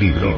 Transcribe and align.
libro. 0.00 0.34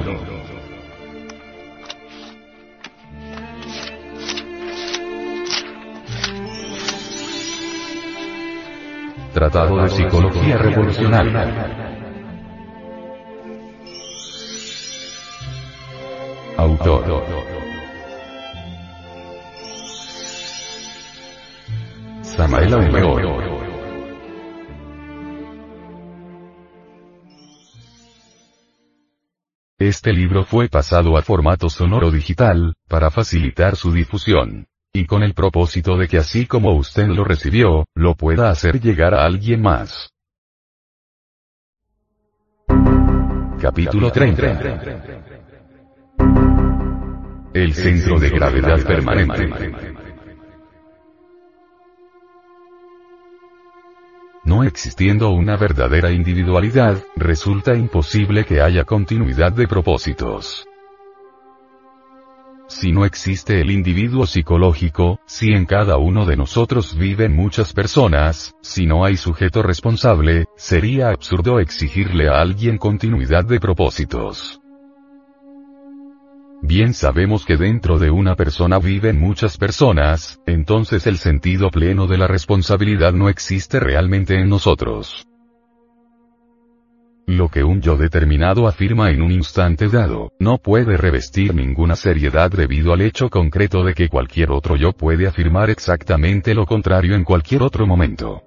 Tratado 9.33 9.83
de 9.83 9.89
Psicología 9.89 10.59
Revolucionaria. 10.59 11.92
Este 30.05 30.13
libro 30.13 30.43
fue 30.43 30.69
pasado 30.69 31.17
a 31.17 31.23
formato 31.23 31.71
sonoro 31.71 32.11
digital, 32.11 32.75
para 32.89 33.09
facilitar 33.13 33.77
su 33.77 33.93
difusión. 33.93 34.67
Y 34.93 35.07
con 35.07 35.23
el 35.23 35.33
propósito 35.33 35.97
de 35.97 36.09
que 36.09 36.19
así 36.19 36.45
como 36.45 36.75
usted 36.75 37.07
lo 37.07 37.23
recibió, 37.23 37.87
lo 37.95 38.17
pueda 38.17 38.51
hacer 38.51 38.81
llegar 38.81 39.15
a 39.15 39.25
alguien 39.25 39.63
más. 39.63 40.11
Capítulo 43.61 44.11
30. 44.11 44.81
El 47.55 47.73
centro 47.73 48.19
de 48.19 48.31
gravedad 48.31 48.85
permanente. 48.85 50.12
No 54.45 54.65
existiendo 54.65 55.31
una 55.31 55.57
verdadera 55.57 56.11
individualidad, 56.11 57.03
resulta 57.15 57.77
imposible 57.77 58.45
que 58.45 58.61
haya 58.61 58.85
continuidad 58.85 59.53
de 59.53 59.69
propósitos. 59.69 60.67
Si 62.67 62.91
no 62.91 63.05
existe 63.05 63.61
el 63.61 63.71
individuo 63.71 64.27
psicológico, 64.27 65.21
si 65.27 65.53
en 65.53 65.67
cada 65.67 65.99
uno 65.99 66.25
de 66.25 66.37
nosotros 66.37 66.97
viven 66.97 67.37
muchas 67.37 67.73
personas, 67.73 68.55
si 68.63 68.87
no 68.87 69.05
hay 69.05 69.17
sujeto 69.17 69.63
responsable, 69.63 70.47
sería 70.57 71.11
absurdo 71.11 71.61
exigirle 71.61 72.29
a 72.29 72.41
alguien 72.41 72.79
continuidad 72.79 73.45
de 73.45 73.61
propósitos. 73.61 74.62
Bien 76.75 76.95
sabemos 76.95 77.45
que 77.45 77.59
dentro 77.59 77.99
de 77.99 78.11
una 78.11 78.35
persona 78.35 78.79
viven 78.79 79.21
muchas 79.21 79.59
personas, 79.59 80.41
entonces 80.47 81.07
el 81.07 81.19
sentido 81.19 81.71
pleno 81.71 82.07
de 82.07 82.17
la 82.17 82.27
responsabilidad 82.27 83.13
no 83.13 83.29
existe 83.29 83.79
realmente 83.79 84.41
en 84.41 84.49
nosotros. 84.49 85.27
Lo 87.27 87.51
que 87.51 87.63
un 87.63 87.83
yo 87.83 87.99
determinado 87.99 88.67
afirma 88.67 89.11
en 89.11 89.21
un 89.21 89.33
instante 89.33 89.89
dado, 89.89 90.33
no 90.39 90.57
puede 90.57 90.97
revestir 90.97 91.55
ninguna 91.55 91.95
seriedad 91.95 92.51
debido 92.51 92.95
al 92.95 93.03
hecho 93.03 93.29
concreto 93.29 93.85
de 93.85 93.93
que 93.93 94.09
cualquier 94.09 94.51
otro 94.51 94.77
yo 94.77 94.93
puede 94.95 95.27
afirmar 95.27 95.69
exactamente 95.69 96.55
lo 96.55 96.65
contrario 96.65 97.15
en 97.15 97.25
cualquier 97.25 97.61
otro 97.61 97.87
momento. 97.87 98.45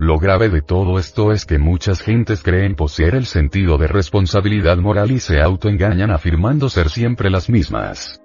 Lo 0.00 0.20
grave 0.20 0.48
de 0.48 0.62
todo 0.62 1.00
esto 1.00 1.32
es 1.32 1.44
que 1.44 1.58
muchas 1.58 2.02
gentes 2.02 2.40
creen 2.40 2.76
poseer 2.76 3.16
el 3.16 3.26
sentido 3.26 3.78
de 3.78 3.88
responsabilidad 3.88 4.76
moral 4.76 5.10
y 5.10 5.18
se 5.18 5.40
autoengañan 5.40 6.12
afirmando 6.12 6.68
ser 6.68 6.88
siempre 6.88 7.30
las 7.30 7.50
mismas. 7.50 8.22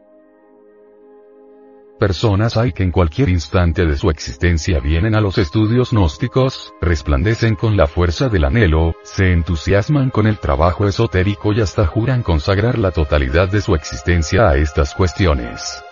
Personas 1.99 2.57
hay 2.57 2.73
que 2.73 2.83
en 2.83 2.91
cualquier 2.91 3.29
instante 3.29 3.87
de 3.87 3.95
su 3.95 4.11
existencia 4.11 4.79
vienen 4.81 5.15
a 5.15 5.21
los 5.21 5.39
estudios 5.39 5.91
gnósticos, 5.91 6.73
resplandecen 6.79 7.55
con 7.55 7.75
la 7.75 7.87
fuerza 7.87 8.29
del 8.29 8.43
anhelo, 8.43 8.93
se 9.03 9.31
entusiasman 9.31 10.11
con 10.11 10.27
el 10.27 10.37
trabajo 10.37 10.87
esotérico 10.87 11.53
y 11.53 11.61
hasta 11.61 11.87
juran 11.87 12.21
consagrar 12.21 12.77
la 12.77 12.91
totalidad 12.91 13.49
de 13.49 13.61
su 13.61 13.73
existencia 13.73 14.47
a 14.47 14.57
estas 14.57 14.93
cuestiones. 14.93 15.83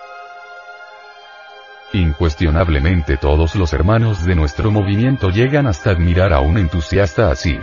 Incuestionablemente 1.93 3.17
todos 3.17 3.55
los 3.55 3.73
hermanos 3.73 4.25
de 4.25 4.33
nuestro 4.33 4.71
movimiento 4.71 5.29
llegan 5.29 5.67
hasta 5.67 5.91
admirar 5.91 6.31
a 6.31 6.39
un 6.39 6.57
entusiasta 6.57 7.29
así. 7.29 7.59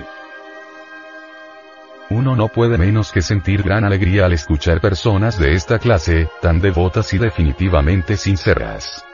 Uno 2.10 2.36
no 2.36 2.48
puede 2.48 2.76
menos 2.76 3.10
que 3.10 3.22
sentir 3.22 3.62
gran 3.62 3.84
alegría 3.84 4.26
al 4.26 4.34
escuchar 4.34 4.80
personas 4.80 5.38
de 5.38 5.54
esta 5.54 5.78
clase, 5.78 6.28
tan 6.42 6.60
devotas 6.60 7.12
y 7.14 7.18
definitivamente 7.18 8.16
sinceras. 8.16 9.04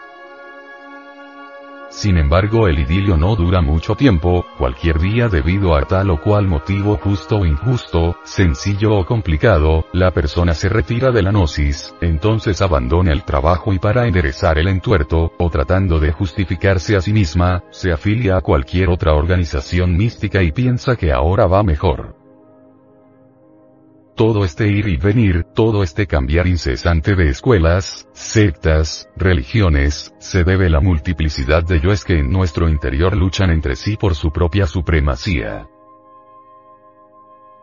Sin 1.94 2.18
embargo 2.18 2.66
el 2.66 2.80
idilio 2.80 3.16
no 3.16 3.36
dura 3.36 3.60
mucho 3.62 3.94
tiempo, 3.94 4.44
cualquier 4.58 4.98
día 4.98 5.28
debido 5.28 5.76
a 5.76 5.82
tal 5.82 6.10
o 6.10 6.20
cual 6.20 6.48
motivo 6.48 6.96
justo 6.96 7.38
o 7.38 7.46
injusto, 7.46 8.16
sencillo 8.24 8.96
o 8.96 9.06
complicado, 9.06 9.86
la 9.92 10.10
persona 10.10 10.54
se 10.54 10.68
retira 10.68 11.12
de 11.12 11.22
la 11.22 11.30
gnosis, 11.30 11.94
entonces 12.00 12.60
abandona 12.62 13.12
el 13.12 13.22
trabajo 13.22 13.72
y 13.72 13.78
para 13.78 14.08
enderezar 14.08 14.58
el 14.58 14.66
entuerto, 14.66 15.34
o 15.38 15.50
tratando 15.50 16.00
de 16.00 16.10
justificarse 16.10 16.96
a 16.96 17.00
sí 17.00 17.12
misma, 17.12 17.62
se 17.70 17.92
afilia 17.92 18.38
a 18.38 18.40
cualquier 18.40 18.88
otra 18.88 19.14
organización 19.14 19.96
mística 19.96 20.42
y 20.42 20.50
piensa 20.50 20.96
que 20.96 21.12
ahora 21.12 21.46
va 21.46 21.62
mejor. 21.62 22.23
Todo 24.16 24.44
este 24.44 24.68
ir 24.68 24.86
y 24.86 24.96
venir, 24.96 25.42
todo 25.56 25.82
este 25.82 26.06
cambiar 26.06 26.46
incesante 26.46 27.16
de 27.16 27.30
escuelas, 27.30 28.08
sectas, 28.12 29.08
religiones, 29.16 30.14
se 30.20 30.44
debe 30.44 30.66
a 30.66 30.70
la 30.70 30.80
multiplicidad 30.80 31.64
de 31.64 31.80
yoes 31.80 32.04
que 32.04 32.20
en 32.20 32.30
nuestro 32.30 32.68
interior 32.68 33.16
luchan 33.16 33.50
entre 33.50 33.74
sí 33.74 33.96
por 33.96 34.14
su 34.14 34.30
propia 34.30 34.68
supremacía. 34.68 35.66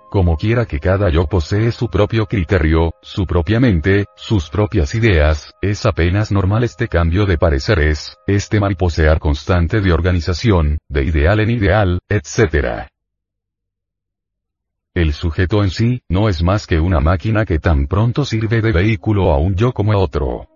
Como 0.10 0.36
quiera 0.36 0.66
que 0.66 0.82
cada 0.82 1.10
yo 1.10 1.26
posee 1.26 1.72
su 1.72 1.88
propio 1.88 2.26
criterio, 2.26 2.96
su 3.02 3.26
propia 3.26 3.62
mente, 3.62 4.08
sus 4.18 4.50
propias 4.50 4.94
ideas, 4.94 5.54
es 5.62 5.86
apenas 5.86 6.34
normal 6.34 6.66
este 6.66 6.90
cambio 6.90 7.26
de 7.26 7.38
pareceres, 7.38 8.18
este 8.28 8.60
mariposear 8.60 9.20
constante 9.20 9.80
de 9.80 9.94
organización, 9.94 10.80
de 10.90 11.06
ideal 11.06 11.40
en 11.40 11.50
ideal, 11.50 12.00
etc. 12.10 12.91
El 14.94 15.14
sujeto 15.14 15.64
en 15.64 15.70
sí, 15.70 16.04
no 16.10 16.28
es 16.28 16.44
más 16.44 16.68
que 16.68 16.82
una 16.82 17.00
máquina 17.00 17.46
que 17.46 17.60
tan 17.60 17.88
pronto 17.88 18.26
sirve 18.26 18.62
de 18.62 18.74
vehículo 18.74 19.32
a 19.32 19.38
un 19.38 19.56
yo 19.56 19.72
como 19.72 19.94
a 19.94 19.98
otro. 19.98 20.50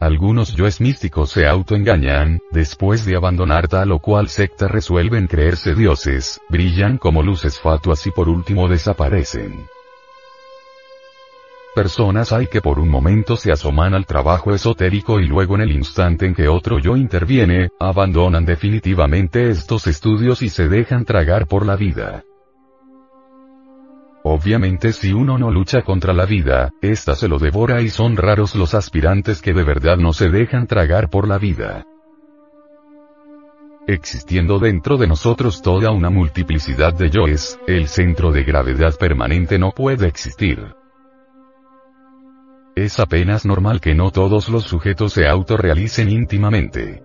Algunos 0.00 0.56
yoes 0.56 0.80
místicos 0.80 1.30
se 1.30 1.46
autoengañan, 1.46 2.40
después 2.50 3.04
de 3.04 3.14
abandonar 3.14 3.68
tal 3.68 3.92
o 3.92 4.00
cual 4.00 4.28
secta 4.28 4.66
resuelven 4.66 5.28
creerse 5.28 5.76
dioses, 5.76 6.40
brillan 6.48 6.98
como 6.98 7.22
luces 7.22 7.60
fatuas 7.60 8.04
y 8.08 8.10
por 8.10 8.28
último 8.28 8.66
desaparecen. 8.66 9.64
Personas 11.76 12.32
hay 12.32 12.48
que 12.48 12.60
por 12.60 12.80
un 12.80 12.88
momento 12.88 13.36
se 13.36 13.52
asoman 13.52 13.94
al 13.94 14.04
trabajo 14.04 14.52
esotérico 14.52 15.20
y 15.20 15.28
luego 15.28 15.54
en 15.54 15.60
el 15.60 15.70
instante 15.70 16.26
en 16.26 16.34
que 16.34 16.48
otro 16.48 16.80
yo 16.80 16.96
interviene, 16.96 17.70
abandonan 17.78 18.44
definitivamente 18.44 19.48
estos 19.48 19.86
estudios 19.86 20.42
y 20.42 20.48
se 20.48 20.68
dejan 20.68 21.04
tragar 21.04 21.46
por 21.46 21.64
la 21.64 21.76
vida. 21.76 22.24
Obviamente 24.34 24.94
si 24.94 25.12
uno 25.12 25.36
no 25.36 25.50
lucha 25.50 25.82
contra 25.82 26.14
la 26.14 26.24
vida, 26.24 26.70
ésta 26.80 27.14
se 27.14 27.28
lo 27.28 27.38
devora 27.38 27.82
y 27.82 27.90
son 27.90 28.16
raros 28.16 28.54
los 28.54 28.72
aspirantes 28.72 29.42
que 29.42 29.52
de 29.52 29.62
verdad 29.62 29.98
no 29.98 30.14
se 30.14 30.30
dejan 30.30 30.66
tragar 30.66 31.10
por 31.10 31.28
la 31.28 31.36
vida. 31.36 31.84
Existiendo 33.86 34.58
dentro 34.58 34.96
de 34.96 35.06
nosotros 35.06 35.60
toda 35.60 35.90
una 35.90 36.08
multiplicidad 36.08 36.94
de 36.94 37.10
yoes, 37.10 37.60
el 37.66 37.88
centro 37.88 38.32
de 38.32 38.42
gravedad 38.44 38.96
permanente 38.98 39.58
no 39.58 39.72
puede 39.72 40.06
existir. 40.06 40.76
Es 42.74 43.00
apenas 43.00 43.44
normal 43.44 43.82
que 43.82 43.94
no 43.94 44.12
todos 44.12 44.48
los 44.48 44.64
sujetos 44.64 45.12
se 45.12 45.28
autorrealicen 45.28 46.08
íntimamente. 46.08 47.02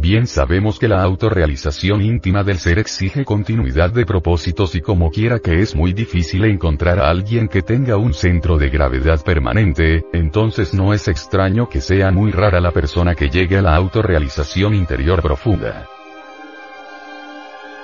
Bien 0.00 0.28
sabemos 0.28 0.78
que 0.78 0.86
la 0.86 1.02
autorrealización 1.02 2.02
íntima 2.02 2.44
del 2.44 2.60
ser 2.60 2.78
exige 2.78 3.24
continuidad 3.24 3.90
de 3.90 4.06
propósitos 4.06 4.76
y 4.76 4.80
como 4.80 5.10
quiera 5.10 5.40
que 5.40 5.60
es 5.60 5.74
muy 5.74 5.92
difícil 5.92 6.44
encontrar 6.44 7.00
a 7.00 7.10
alguien 7.10 7.48
que 7.48 7.62
tenga 7.62 7.96
un 7.96 8.14
centro 8.14 8.58
de 8.58 8.68
gravedad 8.68 9.24
permanente, 9.24 10.04
entonces 10.12 10.72
no 10.72 10.94
es 10.94 11.08
extraño 11.08 11.68
que 11.68 11.80
sea 11.80 12.12
muy 12.12 12.30
rara 12.30 12.60
la 12.60 12.70
persona 12.70 13.16
que 13.16 13.28
llegue 13.28 13.58
a 13.58 13.62
la 13.62 13.74
autorrealización 13.74 14.72
interior 14.72 15.20
profunda. 15.20 15.88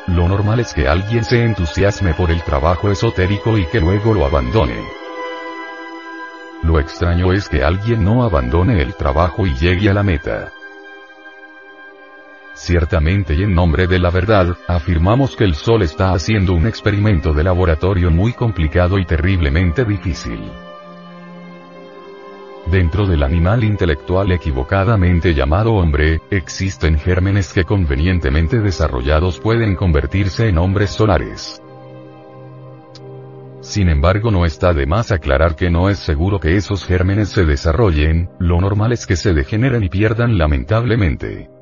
Lo 0.07 0.29
normal 0.29 0.61
es 0.61 0.73
que 0.73 0.87
alguien 0.87 1.25
se 1.25 1.43
entusiasme 1.43 2.15
por 2.15 2.31
el 2.31 2.41
trabajo 2.43 2.93
esotérico 2.93 3.59
y 3.59 3.67
que 3.67 3.81
luego 3.81 4.15
lo 4.15 4.25
abandone. 4.25 4.79
Lo 6.63 6.79
extraño 6.79 7.33
es 7.33 7.49
que 7.49 7.65
alguien 7.65 8.05
no 8.05 8.23
abandone 8.23 8.81
el 8.81 8.95
trabajo 8.95 9.49
y 9.49 9.55
llegue 9.57 9.91
a 9.91 9.95
la 9.95 10.05
meta. 10.05 10.53
Ciertamente 12.55 13.35
y 13.35 13.43
en 13.43 13.53
nombre 13.53 13.89
de 13.89 13.99
la 13.99 14.11
verdad, 14.11 14.57
afirmamos 14.69 15.35
que 15.35 15.43
el 15.43 15.55
Sol 15.55 15.83
está 15.83 16.13
haciendo 16.13 16.55
un 16.55 16.69
experimento 16.69 17.33
de 17.33 17.43
laboratorio 17.43 18.13
muy 18.13 18.33
complicado 18.33 18.99
y 18.99 19.05
terriblemente 19.05 19.85
difícil. 19.85 20.41
Dentro 22.67 23.07
del 23.07 23.25
animal 23.25 23.65
intelectual 23.65 24.33
equivocadamente 24.33 25.35
llamado 25.35 25.75
hombre, 25.75 26.21
existen 26.31 26.99
gérmenes 26.99 27.53
que 27.53 27.65
convenientemente 27.65 28.61
desarrollados 28.61 29.41
pueden 29.41 29.75
convertirse 29.75 30.49
en 30.49 30.59
hombres 30.59 30.91
solares. 30.91 31.61
Sin 33.61 33.89
embargo 33.89 34.31
no 34.31 34.47
está 34.47 34.73
de 34.73 34.87
más 34.87 35.11
aclarar 35.11 35.57
que 35.57 35.71
no 35.71 35.91
es 35.91 35.99
seguro 35.99 36.39
que 36.39 36.57
esos 36.57 36.85
gérmenes 36.85 37.31
se 37.31 37.45
desarrollen, 37.45 38.31
lo 38.39 38.61
normal 38.61 38.93
es 38.93 39.07
que 39.07 39.17
se 39.17 39.35
degeneren 39.35 39.83
y 39.83 39.89
pierdan 39.89 40.39
lamentablemente. 40.39 41.54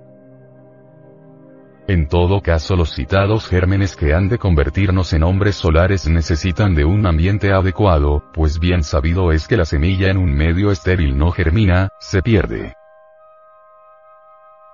En 1.89 2.07
todo 2.07 2.41
caso 2.41 2.77
los 2.77 2.95
citados 2.95 3.49
gérmenes 3.49 3.97
que 3.97 4.15
han 4.15 4.29
de 4.29 4.39
convertirnos 4.39 5.13
en 5.15 5.25
hombres 5.25 5.57
solares 5.57 6.07
necesitan 6.09 6.77
de 6.77 6.85
un 6.85 7.07
ambiente 7.07 7.53
adecuado, 7.53 8.23
pues 8.33 8.61
bien 8.61 8.85
sabido 8.85 9.33
es 9.33 9.49
que 9.49 9.57
la 9.57 9.65
semilla 9.65 10.09
en 10.09 10.17
un 10.17 10.33
medio 10.33 10.71
estéril 10.71 11.19
no 11.19 11.33
germina, 11.33 11.89
se 11.99 12.23
pierde. 12.23 12.75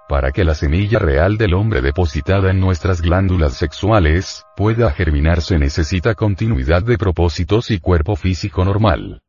Para 0.06 0.32
que 0.32 0.44
la 0.44 0.54
semilla 0.54 0.98
real 0.98 1.38
del 1.38 1.54
hombre 1.54 1.80
depositada 1.80 2.50
en 2.50 2.60
nuestras 2.60 3.00
glándulas 3.00 3.54
sexuales, 3.54 4.44
pueda 4.54 4.90
germinar 4.90 5.40
se 5.40 5.58
necesita 5.58 6.14
continuidad 6.14 6.82
de 6.82 6.98
propósitos 6.98 7.70
y 7.70 7.78
cuerpo 7.78 8.16
físico 8.16 8.64
normal. 8.64 9.22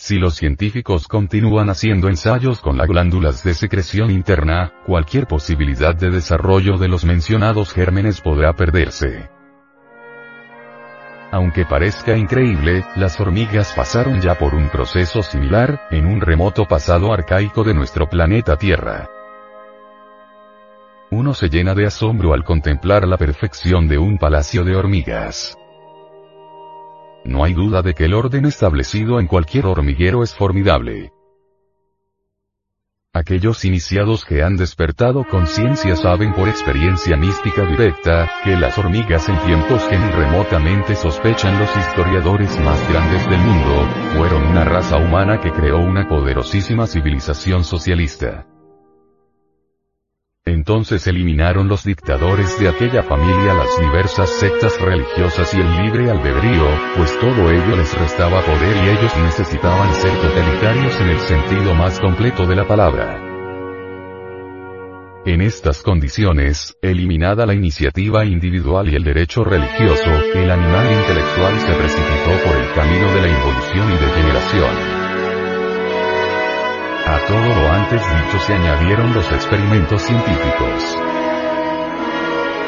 Si 0.00 0.16
los 0.16 0.36
científicos 0.36 1.08
continúan 1.08 1.70
haciendo 1.70 2.08
ensayos 2.08 2.60
con 2.60 2.78
las 2.78 2.86
glándulas 2.86 3.42
de 3.42 3.52
secreción 3.52 4.12
interna, 4.12 4.72
cualquier 4.86 5.26
posibilidad 5.26 5.92
de 5.92 6.10
desarrollo 6.10 6.78
de 6.78 6.86
los 6.86 7.04
mencionados 7.04 7.72
gérmenes 7.72 8.20
podrá 8.20 8.52
perderse. 8.54 9.28
Aunque 11.32 11.64
parezca 11.64 12.16
increíble, 12.16 12.84
las 12.94 13.18
hormigas 13.18 13.72
pasaron 13.74 14.20
ya 14.20 14.38
por 14.38 14.54
un 14.54 14.68
proceso 14.68 15.20
similar, 15.20 15.88
en 15.90 16.06
un 16.06 16.20
remoto 16.20 16.64
pasado 16.64 17.12
arcaico 17.12 17.64
de 17.64 17.74
nuestro 17.74 18.08
planeta 18.08 18.56
Tierra. 18.56 19.10
Uno 21.10 21.34
se 21.34 21.48
llena 21.48 21.74
de 21.74 21.86
asombro 21.86 22.34
al 22.34 22.44
contemplar 22.44 23.06
la 23.06 23.16
perfección 23.16 23.88
de 23.88 23.98
un 23.98 24.16
palacio 24.16 24.62
de 24.62 24.76
hormigas. 24.76 25.58
No 27.24 27.44
hay 27.44 27.54
duda 27.54 27.82
de 27.82 27.94
que 27.94 28.04
el 28.04 28.14
orden 28.14 28.44
establecido 28.46 29.20
en 29.20 29.26
cualquier 29.26 29.66
hormiguero 29.66 30.22
es 30.22 30.34
formidable. 30.34 31.12
Aquellos 33.14 33.64
iniciados 33.64 34.24
que 34.24 34.42
han 34.42 34.56
despertado 34.56 35.24
conciencia 35.24 35.96
saben 35.96 36.34
por 36.34 36.48
experiencia 36.48 37.16
mística 37.16 37.64
directa, 37.64 38.30
que 38.44 38.54
las 38.54 38.78
hormigas 38.78 39.28
en 39.28 39.38
tiempos 39.46 39.82
que 39.84 39.98
ni 39.98 40.10
remotamente 40.10 40.94
sospechan 40.94 41.58
los 41.58 41.74
historiadores 41.76 42.58
más 42.60 42.88
grandes 42.88 43.28
del 43.28 43.40
mundo, 43.40 43.88
fueron 44.14 44.46
una 44.46 44.64
raza 44.64 44.98
humana 44.98 45.40
que 45.40 45.50
creó 45.50 45.78
una 45.78 46.06
poderosísima 46.06 46.86
civilización 46.86 47.64
socialista. 47.64 48.46
Entonces 50.48 51.06
eliminaron 51.06 51.68
los 51.68 51.84
dictadores 51.84 52.58
de 52.58 52.70
aquella 52.70 53.02
familia 53.02 53.52
las 53.52 53.78
diversas 53.78 54.30
sectas 54.30 54.80
religiosas 54.80 55.52
y 55.52 55.60
el 55.60 55.82
libre 55.82 56.10
albedrío, 56.10 56.66
pues 56.96 57.18
todo 57.20 57.50
ello 57.50 57.76
les 57.76 57.98
restaba 57.98 58.40
poder 58.40 58.76
y 58.76 58.88
ellos 58.88 59.12
necesitaban 59.18 59.92
ser 59.94 60.10
totalitarios 60.10 60.98
en 61.02 61.08
el 61.10 61.18
sentido 61.18 61.74
más 61.74 62.00
completo 62.00 62.46
de 62.46 62.56
la 62.56 62.66
palabra. 62.66 63.22
En 65.26 65.42
estas 65.42 65.82
condiciones, 65.82 66.78
eliminada 66.80 67.44
la 67.44 67.52
iniciativa 67.52 68.24
individual 68.24 68.88
y 68.88 68.96
el 68.96 69.04
derecho 69.04 69.44
religioso, 69.44 70.10
el 70.34 70.50
animal 70.50 70.86
intelectual 70.90 71.60
se 71.60 71.74
precipitó 71.74 72.48
por 72.48 72.56
el 72.56 72.72
camino 72.72 73.12
de 73.12 73.20
la 73.20 73.28
involución 73.28 73.92
y 73.92 73.98
degeneración. 73.98 74.97
A 77.08 77.24
todo 77.26 77.40
lo 77.40 77.70
antes 77.70 78.02
dicho 78.02 78.38
se 78.40 78.52
añadieron 78.52 79.14
los 79.14 79.32
experimentos 79.32 80.02
científicos. 80.02 80.98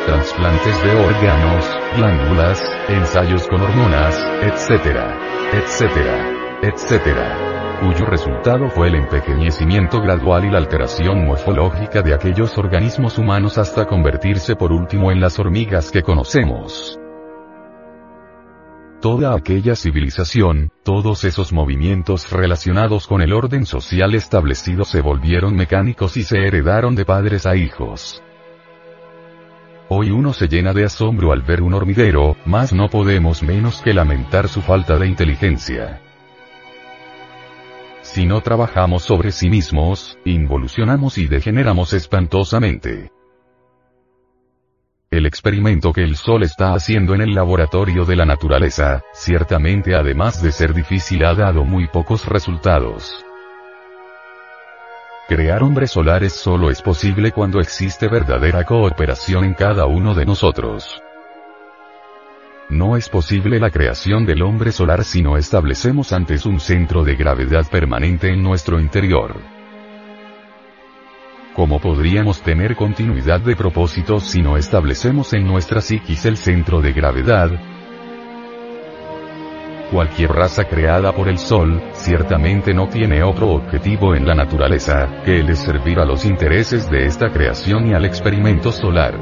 Transplantes 0.06 0.82
de 0.82 0.94
órganos, 0.94 1.78
glándulas, 1.94 2.72
ensayos 2.88 3.46
con 3.48 3.60
hormonas, 3.60 4.18
etcétera, 4.40 5.14
etcétera, 5.52 6.58
etcétera, 6.62 7.80
cuyo 7.82 8.06
resultado 8.06 8.70
fue 8.70 8.88
el 8.88 8.94
empequeñecimiento 8.94 10.00
gradual 10.00 10.46
y 10.46 10.50
la 10.50 10.56
alteración 10.56 11.26
morfológica 11.26 12.00
de 12.00 12.14
aquellos 12.14 12.56
organismos 12.56 13.18
humanos 13.18 13.58
hasta 13.58 13.84
convertirse 13.84 14.56
por 14.56 14.72
último 14.72 15.12
en 15.12 15.20
las 15.20 15.38
hormigas 15.38 15.90
que 15.90 16.02
conocemos. 16.02 16.98
Toda 19.00 19.34
aquella 19.34 19.76
civilización, 19.76 20.70
todos 20.82 21.24
esos 21.24 21.54
movimientos 21.54 22.30
relacionados 22.30 23.06
con 23.06 23.22
el 23.22 23.32
orden 23.32 23.64
social 23.64 24.14
establecido 24.14 24.84
se 24.84 25.00
volvieron 25.00 25.56
mecánicos 25.56 26.18
y 26.18 26.22
se 26.22 26.46
heredaron 26.46 26.94
de 26.94 27.06
padres 27.06 27.46
a 27.46 27.56
hijos. 27.56 28.22
Hoy 29.88 30.10
uno 30.10 30.34
se 30.34 30.48
llena 30.48 30.74
de 30.74 30.84
asombro 30.84 31.32
al 31.32 31.40
ver 31.40 31.62
un 31.62 31.72
hormiguero, 31.72 32.36
mas 32.44 32.74
no 32.74 32.90
podemos 32.90 33.42
menos 33.42 33.80
que 33.80 33.94
lamentar 33.94 34.48
su 34.48 34.60
falta 34.60 34.98
de 34.98 35.06
inteligencia. 35.06 36.02
Si 38.02 38.26
no 38.26 38.42
trabajamos 38.42 39.02
sobre 39.02 39.32
sí 39.32 39.48
mismos, 39.48 40.18
involucionamos 40.26 41.16
y 41.16 41.26
degeneramos 41.26 41.94
espantosamente. 41.94 43.10
El 45.12 45.26
experimento 45.26 45.92
que 45.92 46.04
el 46.04 46.14
Sol 46.14 46.44
está 46.44 46.72
haciendo 46.72 47.16
en 47.16 47.20
el 47.20 47.34
laboratorio 47.34 48.04
de 48.04 48.14
la 48.14 48.24
naturaleza, 48.24 49.02
ciertamente 49.12 49.96
además 49.96 50.40
de 50.40 50.52
ser 50.52 50.72
difícil 50.72 51.24
ha 51.24 51.34
dado 51.34 51.64
muy 51.64 51.88
pocos 51.88 52.26
resultados. 52.26 53.24
Crear 55.26 55.64
hombres 55.64 55.90
solares 55.90 56.32
solo 56.34 56.70
es 56.70 56.80
posible 56.80 57.32
cuando 57.32 57.58
existe 57.58 58.06
verdadera 58.06 58.62
cooperación 58.62 59.42
en 59.42 59.54
cada 59.54 59.86
uno 59.86 60.14
de 60.14 60.26
nosotros. 60.26 61.02
No 62.68 62.96
es 62.96 63.08
posible 63.08 63.58
la 63.58 63.70
creación 63.70 64.24
del 64.26 64.42
hombre 64.42 64.70
solar 64.70 65.02
si 65.02 65.22
no 65.22 65.36
establecemos 65.36 66.12
antes 66.12 66.46
un 66.46 66.60
centro 66.60 67.02
de 67.02 67.16
gravedad 67.16 67.68
permanente 67.68 68.28
en 68.28 68.44
nuestro 68.44 68.78
interior. 68.78 69.59
¿Cómo 71.60 71.78
podríamos 71.78 72.40
tener 72.40 72.74
continuidad 72.74 73.38
de 73.40 73.54
propósitos 73.54 74.22
si 74.24 74.40
no 74.40 74.56
establecemos 74.56 75.34
en 75.34 75.46
nuestra 75.46 75.82
psiquis 75.82 76.24
el 76.24 76.38
centro 76.38 76.80
de 76.80 76.90
gravedad? 76.94 77.50
Cualquier 79.92 80.30
raza 80.30 80.64
creada 80.64 81.12
por 81.12 81.28
el 81.28 81.36
Sol, 81.36 81.82
ciertamente 81.92 82.72
no 82.72 82.88
tiene 82.88 83.22
otro 83.22 83.50
objetivo 83.50 84.14
en 84.14 84.26
la 84.26 84.34
naturaleza, 84.34 85.20
que 85.26 85.40
el 85.40 85.54
servir 85.54 85.98
a 85.98 86.06
los 86.06 86.24
intereses 86.24 86.90
de 86.90 87.04
esta 87.04 87.30
creación 87.30 87.88
y 87.88 87.92
al 87.92 88.06
experimento 88.06 88.72
solar. 88.72 89.12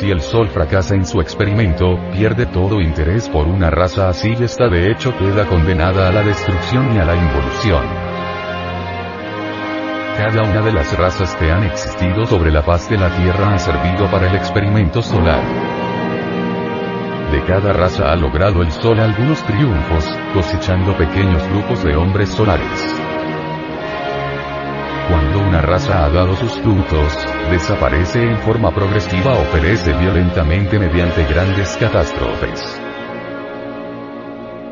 Si 0.00 0.10
el 0.10 0.20
Sol 0.20 0.48
fracasa 0.48 0.96
en 0.96 1.06
su 1.06 1.20
experimento, 1.20 1.96
pierde 2.12 2.46
todo 2.46 2.80
interés 2.80 3.28
por 3.28 3.46
una 3.46 3.70
raza 3.70 4.08
así 4.08 4.34
y 4.36 4.42
esta 4.42 4.66
de 4.68 4.90
hecho 4.90 5.16
queda 5.16 5.46
condenada 5.46 6.08
a 6.08 6.12
la 6.12 6.24
destrucción 6.24 6.96
y 6.96 6.98
a 6.98 7.04
la 7.04 7.14
involución. 7.14 8.07
Cada 10.18 10.42
una 10.42 10.60
de 10.62 10.72
las 10.72 10.98
razas 10.98 11.36
que 11.36 11.48
han 11.48 11.62
existido 11.62 12.26
sobre 12.26 12.50
la 12.50 12.60
faz 12.60 12.90
de 12.90 12.98
la 12.98 13.08
Tierra 13.08 13.54
ha 13.54 13.58
servido 13.60 14.10
para 14.10 14.28
el 14.28 14.34
experimento 14.34 15.00
solar. 15.00 15.40
De 17.30 17.40
cada 17.44 17.72
raza 17.72 18.10
ha 18.10 18.16
logrado 18.16 18.62
el 18.62 18.72
Sol 18.72 18.98
algunos 18.98 19.40
triunfos, 19.44 20.18
cosechando 20.34 20.96
pequeños 20.96 21.40
grupos 21.50 21.84
de 21.84 21.94
hombres 21.94 22.30
solares. 22.30 22.96
Cuando 25.08 25.38
una 25.38 25.60
raza 25.60 26.06
ha 26.06 26.10
dado 26.10 26.34
sus 26.34 26.50
frutos, 26.62 27.16
desaparece 27.52 28.20
en 28.20 28.38
forma 28.38 28.74
progresiva 28.74 29.34
o 29.34 29.44
perece 29.52 29.92
violentamente 29.92 30.80
mediante 30.80 31.24
grandes 31.26 31.76
catástrofes. 31.76 32.87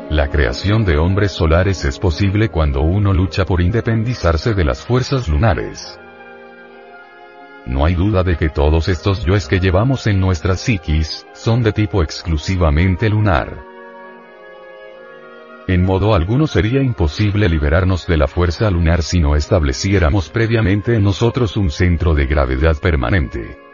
La 0.09 0.29
creación 0.29 0.85
de 0.85 0.97
hombres 0.97 1.33
solares 1.33 1.83
es 1.83 1.99
posible 1.99 2.47
cuando 2.47 2.81
uno 2.81 3.11
lucha 3.11 3.43
por 3.43 3.59
independizarse 3.59 4.53
de 4.53 4.63
las 4.63 4.85
fuerzas 4.85 5.27
lunares. 5.27 5.99
No 7.65 7.83
hay 7.83 7.95
duda 7.95 8.23
de 8.23 8.37
que 8.37 8.47
todos 8.47 8.87
estos 8.87 9.25
yoes 9.25 9.49
que 9.49 9.59
llevamos 9.59 10.07
en 10.07 10.21
nuestra 10.21 10.55
psiquis, 10.55 11.27
son 11.33 11.61
de 11.61 11.73
tipo 11.73 12.01
exclusivamente 12.01 13.09
lunar. 13.09 13.57
En 15.67 15.83
modo 15.83 16.15
alguno 16.15 16.47
sería 16.47 16.81
imposible 16.81 17.49
liberarnos 17.49 18.07
de 18.07 18.15
la 18.15 18.29
fuerza 18.29 18.71
lunar 18.71 19.03
si 19.03 19.19
no 19.19 19.35
estableciéramos 19.35 20.29
previamente 20.29 20.95
en 20.95 21.03
nosotros 21.03 21.57
un 21.57 21.69
centro 21.69 22.13
de 22.13 22.27
gravedad 22.27 22.77
permanente. 22.77 23.66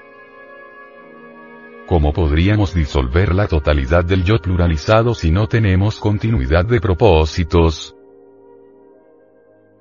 ¿Cómo 1.88 2.14
podríamos 2.14 2.74
disolver 2.74 3.36
la 3.36 3.48
totalidad 3.48 4.06
del 4.06 4.24
yo 4.24 4.38
pluralizado 4.38 5.14
si 5.14 5.32
no 5.32 5.48
tenemos 5.48 6.00
continuidad 6.00 6.66
de 6.66 6.80
propósitos? 6.80 7.94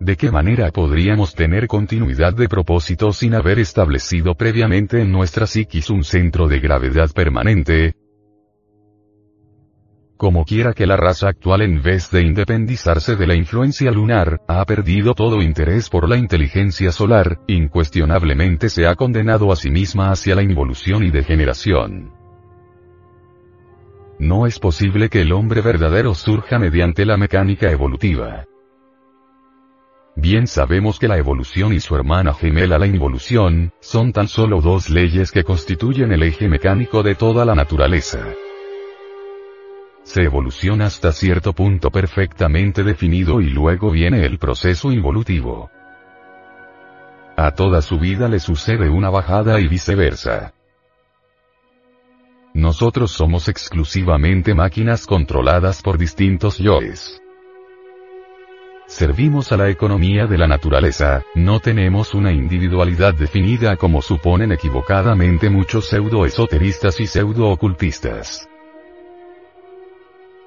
¿De 0.01 0.17
qué 0.17 0.33
manera 0.33 0.73
podríamos 0.73 1.37
tener 1.37 1.69
continuidad 1.69 2.35
de 2.35 2.49
propósitos 2.49 3.19
sin 3.19 3.35
haber 3.35 3.61
establecido 3.61 4.35
previamente 4.35 5.01
en 5.01 5.13
nuestra 5.13 5.47
psiquis 5.47 5.91
un 5.91 6.03
centro 6.03 6.49
de 6.49 6.59
gravedad 6.59 7.09
permanente? 7.15 7.95
Como 10.23 10.45
quiera 10.45 10.73
que 10.73 10.87
la 10.87 10.97
raza 10.97 11.27
actual 11.27 11.63
en 11.63 11.83
vez 11.83 12.09
de 12.13 12.23
independizarse 12.23 13.17
de 13.17 13.27
la 13.27 13.35
influencia 13.35 13.91
lunar, 13.91 14.41
ha 14.47 14.65
perdido 14.65 15.15
todo 15.15 15.43
interés 15.43 15.91
por 15.91 16.09
la 16.09 16.17
inteligencia 16.17 16.93
solar, 16.93 17.41
incuestionablemente 17.49 18.69
se 18.69 18.87
ha 18.87 18.95
condenado 18.95 19.51
a 19.51 19.57
sí 19.57 19.69
misma 19.69 20.13
hacia 20.13 20.37
la 20.37 20.45
involución 20.45 21.03
y 21.03 21.11
degeneración. 21.11 22.13
No 24.21 24.47
es 24.47 24.61
posible 24.61 25.09
que 25.09 25.23
el 25.23 25.33
hombre 25.33 25.61
verdadero 25.61 26.15
surja 26.15 26.57
mediante 26.61 27.05
la 27.05 27.17
mecánica 27.17 27.73
evolutiva. 27.73 28.45
Bien 30.15 30.47
sabemos 30.47 31.01
que 31.01 31.09
la 31.09 31.19
evolución 31.19 31.73
y 31.73 31.81
su 31.81 31.97
hermana 31.97 32.33
gemela 32.33 32.79
la 32.79 32.87
involución, 32.87 33.73
son 33.81 34.13
tan 34.13 34.29
solo 34.29 34.61
dos 34.61 34.89
leyes 34.89 35.33
que 35.33 35.43
constituyen 35.43 36.13
el 36.13 36.23
eje 36.23 36.47
mecánico 36.47 37.03
de 37.03 37.17
toda 37.17 37.45
la 37.45 37.57
naturaleza 37.57 38.21
se 40.03 40.23
evoluciona 40.23 40.87
hasta 40.87 41.13
cierto 41.13 41.53
punto 41.53 41.91
perfectamente 41.91 42.83
definido 42.83 43.41
y 43.41 43.51
luego 43.51 43.91
viene 43.91 44.25
el 44.25 44.39
proceso 44.39 44.93
involutivo. 44.93 45.71
A 47.37 47.53
toda 47.53 47.81
su 47.83 47.99
vida 47.99 48.29
le 48.29 48.41
sucede 48.41 48.91
una 48.91 49.11
bajada 49.11 49.59
y 49.61 49.69
viceversa. 49.69 50.53
Nosotros 52.55 53.13
somos 53.13 53.49
exclusivamente 53.49 54.55
máquinas 54.55 55.07
controladas 55.07 55.81
por 55.81 55.97
distintos 55.97 56.59
yoes. 56.59 57.23
Servimos 58.87 59.53
a 59.53 59.57
la 59.57 59.71
economía 59.71 60.27
de 60.27 60.37
la 60.37 60.47
naturaleza, 60.47 61.25
no 61.35 61.61
tenemos 61.61 62.13
una 62.13 62.31
individualidad 62.31 63.15
definida 63.15 63.77
como 63.77 64.03
suponen 64.03 64.53
equivocadamente 64.53 65.49
muchos 65.49 65.87
pseudo-esoteristas 65.87 67.01
y 67.01 67.07
pseudo-ocultistas. 67.07 68.52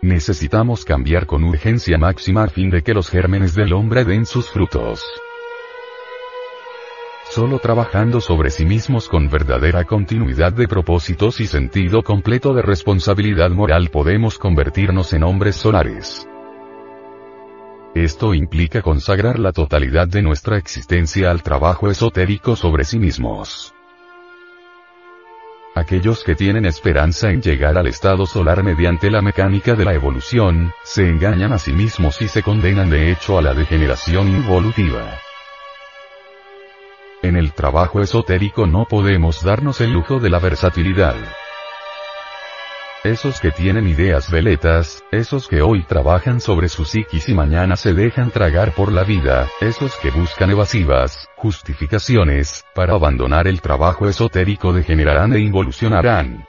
Necesitamos 0.05 0.85
cambiar 0.85 1.25
con 1.25 1.43
urgencia 1.43 1.97
máxima 1.97 2.43
a 2.43 2.47
fin 2.47 2.69
de 2.69 2.83
que 2.83 2.93
los 2.93 3.09
gérmenes 3.09 3.55
del 3.55 3.73
hombre 3.73 4.05
den 4.05 4.27
sus 4.27 4.51
frutos. 4.51 5.03
Solo 7.31 7.57
trabajando 7.57 8.21
sobre 8.21 8.51
sí 8.51 8.65
mismos 8.65 9.09
con 9.09 9.31
verdadera 9.31 9.83
continuidad 9.85 10.53
de 10.53 10.67
propósitos 10.67 11.39
y 11.39 11.47
sentido 11.47 12.03
completo 12.03 12.53
de 12.53 12.61
responsabilidad 12.61 13.49
moral 13.49 13.89
podemos 13.89 14.37
convertirnos 14.37 15.11
en 15.13 15.23
hombres 15.23 15.55
solares. 15.55 16.27
Esto 17.95 18.35
implica 18.35 18.83
consagrar 18.83 19.39
la 19.39 19.53
totalidad 19.53 20.07
de 20.07 20.21
nuestra 20.21 20.59
existencia 20.59 21.31
al 21.31 21.41
trabajo 21.41 21.89
esotérico 21.89 22.55
sobre 22.55 22.83
sí 22.83 22.99
mismos. 22.99 23.74
Aquellos 25.75 26.23
que 26.23 26.35
tienen 26.35 26.65
esperanza 26.65 27.31
en 27.31 27.41
llegar 27.41 27.77
al 27.77 27.87
estado 27.87 28.25
solar 28.25 28.63
mediante 28.63 29.11
la 29.11 29.21
mecánica 29.21 29.75
de 29.75 29.83
la 29.83 29.93
evolución, 29.93 30.71
se 30.85 31.05
engañan 31.09 31.51
a 31.51 31.59
sí 31.59 31.73
mismos 31.73 32.21
y 32.21 32.29
se 32.29 32.41
condenan 32.41 32.89
de 32.89 33.11
hecho 33.11 33.37
a 33.37 33.41
la 33.41 33.53
degeneración 33.53 34.29
involutiva. 34.29 35.19
En 37.21 37.35
el 37.35 37.51
trabajo 37.51 38.01
esotérico 38.01 38.65
no 38.67 38.85
podemos 38.85 39.43
darnos 39.43 39.81
el 39.81 39.91
lujo 39.91 40.19
de 40.19 40.29
la 40.29 40.39
versatilidad. 40.39 41.15
Esos 43.05 43.39
que 43.39 43.51
tienen 43.51 43.87
ideas 43.87 44.31
veletas, 44.31 45.03
esos 45.11 45.47
que 45.47 45.61
hoy 45.61 45.83
trabajan 45.83 46.41
sobre 46.41 46.69
su 46.69 46.85
psiquis 46.85 47.29
y 47.29 47.35
mañana 47.35 47.75
se 47.75 47.93
dejan 47.93 48.31
tragar 48.31 48.71
por 48.71 48.91
la 48.91 49.03
vida, 49.03 49.47
esos 49.61 49.95
que 49.97 50.09
buscan 50.09 50.49
evasivas, 50.49 51.29
justificaciones, 51.35 52.65
para 52.73 52.95
abandonar 52.95 53.47
el 53.47 53.61
trabajo 53.61 54.09
esotérico 54.09 54.73
degenerarán 54.73 55.33
e 55.33 55.39
involucionarán. 55.39 56.47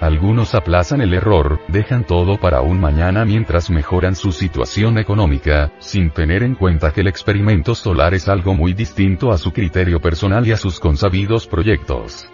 Algunos 0.00 0.54
aplazan 0.54 1.02
el 1.02 1.12
error, 1.12 1.60
dejan 1.68 2.04
todo 2.04 2.40
para 2.40 2.62
un 2.62 2.80
mañana 2.80 3.26
mientras 3.26 3.68
mejoran 3.68 4.16
su 4.16 4.32
situación 4.32 4.96
económica, 4.96 5.70
sin 5.80 6.08
tener 6.08 6.42
en 6.42 6.54
cuenta 6.54 6.92
que 6.92 7.02
el 7.02 7.08
experimento 7.08 7.74
solar 7.74 8.14
es 8.14 8.26
algo 8.26 8.54
muy 8.54 8.72
distinto 8.72 9.32
a 9.32 9.36
su 9.36 9.52
criterio 9.52 10.00
personal 10.00 10.46
y 10.46 10.52
a 10.52 10.56
sus 10.56 10.80
consabidos 10.80 11.46
proyectos. 11.46 12.30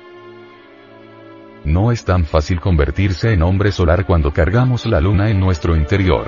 No 1.65 1.93
es 1.93 2.05
tan 2.05 2.25
fácil 2.25 2.61
convertirse 2.61 3.33
en 3.33 3.43
hombre 3.43 3.71
solar 3.71 4.05
cuando 4.05 4.33
cargamos 4.33 4.85
la 4.87 5.01
luna 5.01 5.31
en 5.31 5.39
nuestro 5.39 5.77
interior. 5.77 6.27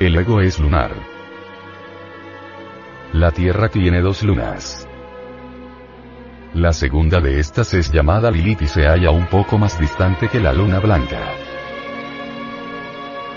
El 0.00 0.16
ego 0.16 0.42
es 0.42 0.60
lunar. 0.60 0.90
La 3.14 3.30
Tierra 3.30 3.70
tiene 3.70 4.02
dos 4.02 4.22
lunas. 4.22 4.86
La 6.52 6.74
segunda 6.74 7.20
de 7.20 7.40
estas 7.40 7.72
es 7.72 7.90
llamada 7.90 8.30
Lilith 8.30 8.62
y 8.62 8.68
se 8.68 8.86
halla 8.86 9.10
un 9.10 9.26
poco 9.26 9.56
más 9.56 9.78
distante 9.78 10.28
que 10.28 10.40
la 10.40 10.52
luna 10.52 10.78
blanca. 10.78 11.18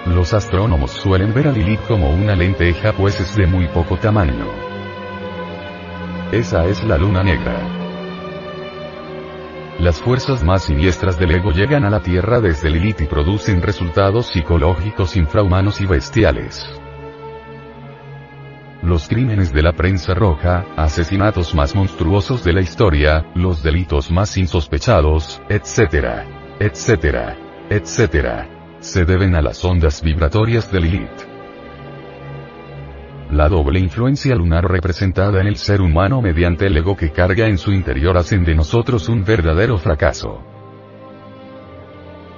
Los 0.08 0.34
astrónomos 0.34 0.92
suelen 0.92 1.34
ver 1.34 1.48
a 1.48 1.52
Lilith 1.54 1.88
como 1.88 2.10
una 2.14 2.36
lenteja 2.36 2.92
pues 2.92 3.18
es 3.22 3.34
de 3.38 3.48
muy 3.48 3.68
poco 3.68 3.98
tamaño. 3.98 4.46
Esa 6.34 6.66
es 6.66 6.84
la 6.84 6.98
luna 6.98 7.24
negra. 7.24 7.81
Las 9.82 10.00
fuerzas 10.00 10.44
más 10.44 10.66
siniestras 10.66 11.18
del 11.18 11.32
ego 11.32 11.50
llegan 11.50 11.86
a 11.86 11.90
la 11.90 12.04
Tierra 12.04 12.40
desde 12.40 12.70
Lilith 12.70 13.02
y 13.02 13.06
producen 13.08 13.64
resultados 13.64 14.28
psicológicos 14.28 15.18
infrahumanos 15.18 15.82
y 15.82 15.88
bestiales. 15.88 16.64
Los 18.84 19.08
crímenes 19.08 19.52
de 19.52 19.64
la 19.64 19.74
prensa 19.74 20.14
roja, 20.14 20.68
asesinatos 20.78 21.56
más 21.56 21.74
monstruosos 21.74 22.44
de 22.44 22.54
la 22.54 22.62
historia, 22.62 23.26
los 23.34 23.64
delitos 23.64 24.12
más 24.12 24.38
insospechados, 24.38 25.42
etc., 25.50 26.28
etc., 26.60 27.36
etc., 27.72 28.48
se 28.82 29.06
deben 29.06 29.34
a 29.34 29.42
las 29.42 29.66
ondas 29.66 30.04
vibratorias 30.04 30.72
de 30.72 30.80
Lilith. 30.80 31.31
La 33.32 33.48
doble 33.48 33.80
influencia 33.80 34.36
lunar 34.36 34.70
representada 34.70 35.40
en 35.40 35.48
el 35.48 35.56
ser 35.56 35.80
humano 35.80 36.22
mediante 36.22 36.68
el 36.68 36.76
ego 36.76 36.98
que 36.98 37.12
carga 37.12 37.48
en 37.48 37.58
su 37.58 37.72
interior 37.72 38.18
hacen 38.18 38.44
de 38.44 38.56
nosotros 38.56 39.08
un 39.08 39.24
verdadero 39.24 39.78
fracaso. 39.78 40.44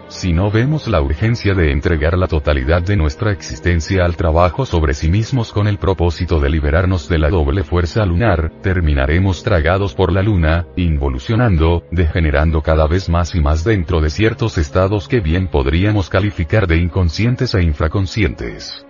Si 0.08 0.32
no 0.32 0.52
vemos 0.52 0.88
la 0.88 1.02
urgencia 1.02 1.56
de 1.56 1.72
entregar 1.72 2.16
la 2.16 2.28
totalidad 2.28 2.84
de 2.84 2.96
nuestra 2.96 3.32
existencia 3.32 4.06
al 4.06 4.16
trabajo 4.16 4.68
sobre 4.68 4.94
sí 4.94 5.10
mismos 5.10 5.52
con 5.52 5.68
el 5.68 5.80
propósito 5.80 6.40
de 6.40 6.52
liberarnos 6.52 7.10
de 7.10 7.18
la 7.18 7.32
doble 7.32 7.64
fuerza 7.64 8.06
lunar, 8.06 8.52
terminaremos 8.62 9.42
tragados 9.42 9.96
por 9.96 10.12
la 10.12 10.22
luna, 10.22 10.68
involucionando, 10.76 11.86
degenerando 11.90 12.62
cada 12.62 12.86
vez 12.86 13.10
más 13.10 13.34
y 13.34 13.42
más 13.42 13.64
dentro 13.64 14.00
de 14.00 14.12
ciertos 14.12 14.60
estados 14.60 15.08
que 15.08 15.22
bien 15.22 15.48
podríamos 15.48 16.12
calificar 16.12 16.68
de 16.68 16.78
inconscientes 16.78 17.56
e 17.56 17.64
infraconscientes. 17.64 18.86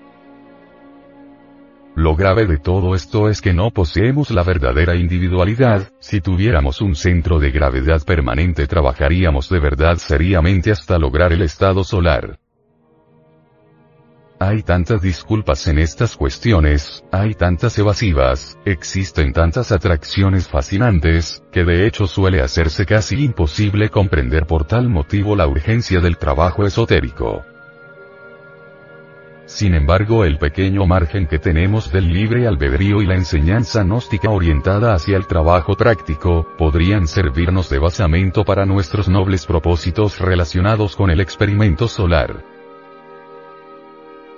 Lo 1.95 2.15
grave 2.15 2.47
de 2.47 2.57
todo 2.57 2.95
esto 2.95 3.29
es 3.29 3.39
que 3.39 3.53
no 3.53 3.69
poseemos 3.69 4.31
la 4.31 4.41
verdadera 4.43 4.95
individualidad, 4.95 5.91
si 5.99 6.21
tuviéramos 6.21 6.81
un 6.81 6.95
centro 6.95 7.39
de 7.39 7.51
gravedad 7.51 8.01
permanente 8.03 8.65
trabajaríamos 8.65 9.47
de 9.49 9.59
verdad 9.59 9.97
seriamente 9.97 10.71
hasta 10.71 10.97
lograr 10.97 11.33
el 11.33 11.43
estado 11.43 11.83
solar. 11.83 12.39
Hay 14.39 14.63
tantas 14.63 15.03
disculpas 15.03 15.67
en 15.67 15.77
estas 15.77 16.17
cuestiones, 16.17 17.05
hay 17.11 17.35
tantas 17.35 17.77
evasivas, 17.77 18.57
existen 18.65 19.31
tantas 19.31 19.71
atracciones 19.71 20.49
fascinantes, 20.49 21.43
que 21.51 21.63
de 21.63 21.85
hecho 21.85 22.07
suele 22.07 22.41
hacerse 22.41 22.87
casi 22.87 23.23
imposible 23.23 23.89
comprender 23.89 24.47
por 24.47 24.65
tal 24.65 24.89
motivo 24.89 25.35
la 25.35 25.47
urgencia 25.47 26.01
del 26.01 26.17
trabajo 26.17 26.65
esotérico. 26.65 27.45
Sin 29.53 29.75
embargo 29.75 30.25
el 30.25 30.39
pequeño 30.39 30.87
margen 30.87 31.27
que 31.27 31.37
tenemos 31.37 31.91
del 31.91 32.11
libre 32.11 32.47
albedrío 32.47 33.03
y 33.03 33.05
la 33.05 33.13
enseñanza 33.13 33.83
gnóstica 33.83 34.31
orientada 34.31 34.95
hacia 34.95 35.15
el 35.15 35.27
trabajo 35.27 35.75
práctico, 35.75 36.47
podrían 36.57 37.07
servirnos 37.07 37.69
de 37.69 37.77
basamento 37.77 38.45
para 38.45 38.65
nuestros 38.65 39.07
nobles 39.09 39.45
propósitos 39.45 40.19
relacionados 40.19 40.95
con 40.95 41.11
el 41.11 41.21
experimento 41.21 41.87
solar. 41.87 42.43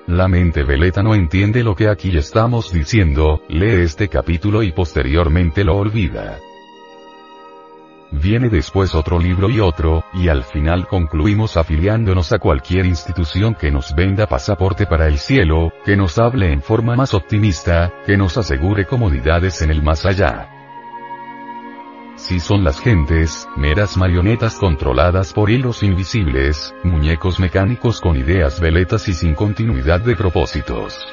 La 0.05 0.27
mente 0.27 0.63
veleta 0.63 1.01
no 1.01 1.15
entiende 1.15 1.63
lo 1.63 1.77
que 1.77 1.87
aquí 1.87 2.17
estamos 2.17 2.73
diciendo, 2.73 3.41
lee 3.47 3.83
este 3.83 4.09
capítulo 4.09 4.63
y 4.63 4.73
posteriormente 4.73 5.63
lo 5.63 5.77
olvida. 5.77 6.39
Viene 8.21 8.47
después 8.47 8.95
otro 8.95 9.19
libro 9.19 9.49
y 9.49 9.59
otro, 9.59 10.05
y 10.13 10.29
al 10.29 10.43
final 10.43 10.87
concluimos 10.87 11.57
afiliándonos 11.57 12.31
a 12.31 12.39
cualquier 12.39 12.85
institución 12.85 13.55
que 13.55 13.71
nos 13.71 13.93
venda 13.93 14.25
pasaporte 14.25 14.85
para 14.85 15.07
el 15.07 15.17
cielo, 15.17 15.73
que 15.83 15.97
nos 15.97 16.17
hable 16.17 16.51
en 16.51 16.61
forma 16.61 16.95
más 16.95 17.13
optimista, 17.13 17.91
que 18.05 18.15
nos 18.15 18.37
asegure 18.37 18.85
comodidades 18.85 19.61
en 19.61 19.71
el 19.71 19.83
más 19.83 20.05
allá. 20.05 20.49
Si 22.15 22.39
son 22.39 22.63
las 22.63 22.79
gentes, 22.79 23.49
meras 23.57 23.97
marionetas 23.97 24.55
controladas 24.55 25.33
por 25.33 25.49
hilos 25.49 25.83
invisibles, 25.83 26.73
muñecos 26.83 27.41
mecánicos 27.41 27.99
con 27.99 28.15
ideas 28.15 28.61
veletas 28.61 29.09
y 29.09 29.13
sin 29.13 29.35
continuidad 29.35 29.99
de 29.99 30.15
propósitos. 30.15 31.05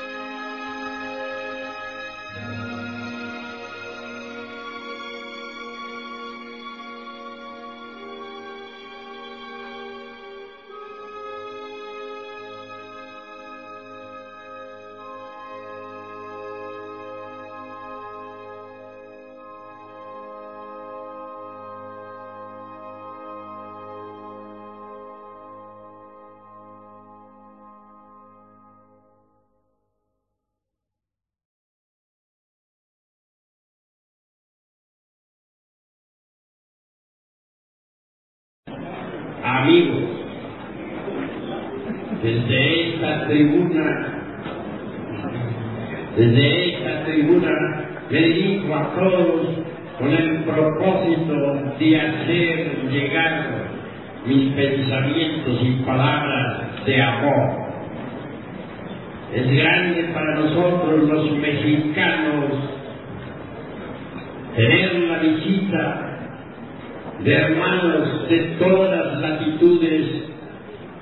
De 67.24 67.34
hermanos 67.34 68.28
de 68.28 68.38
todas 68.58 68.90
las 68.90 69.20
latitudes 69.20 70.06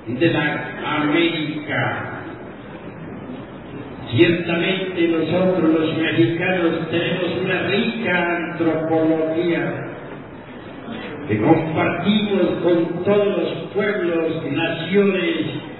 de 0.07 0.27
la 0.29 1.01
América. 1.01 2.07
Ciertamente 4.11 5.07
nosotros 5.07 5.69
los 5.73 5.97
mexicanos 5.97 6.89
tenemos 6.91 7.41
una 7.43 7.61
rica 7.69 8.37
antropología 8.37 9.87
que 11.27 11.37
compartimos 11.39 12.41
con 12.61 13.03
todos 13.03 13.37
los 13.37 13.49
pueblos, 13.73 14.51
naciones 14.51 15.35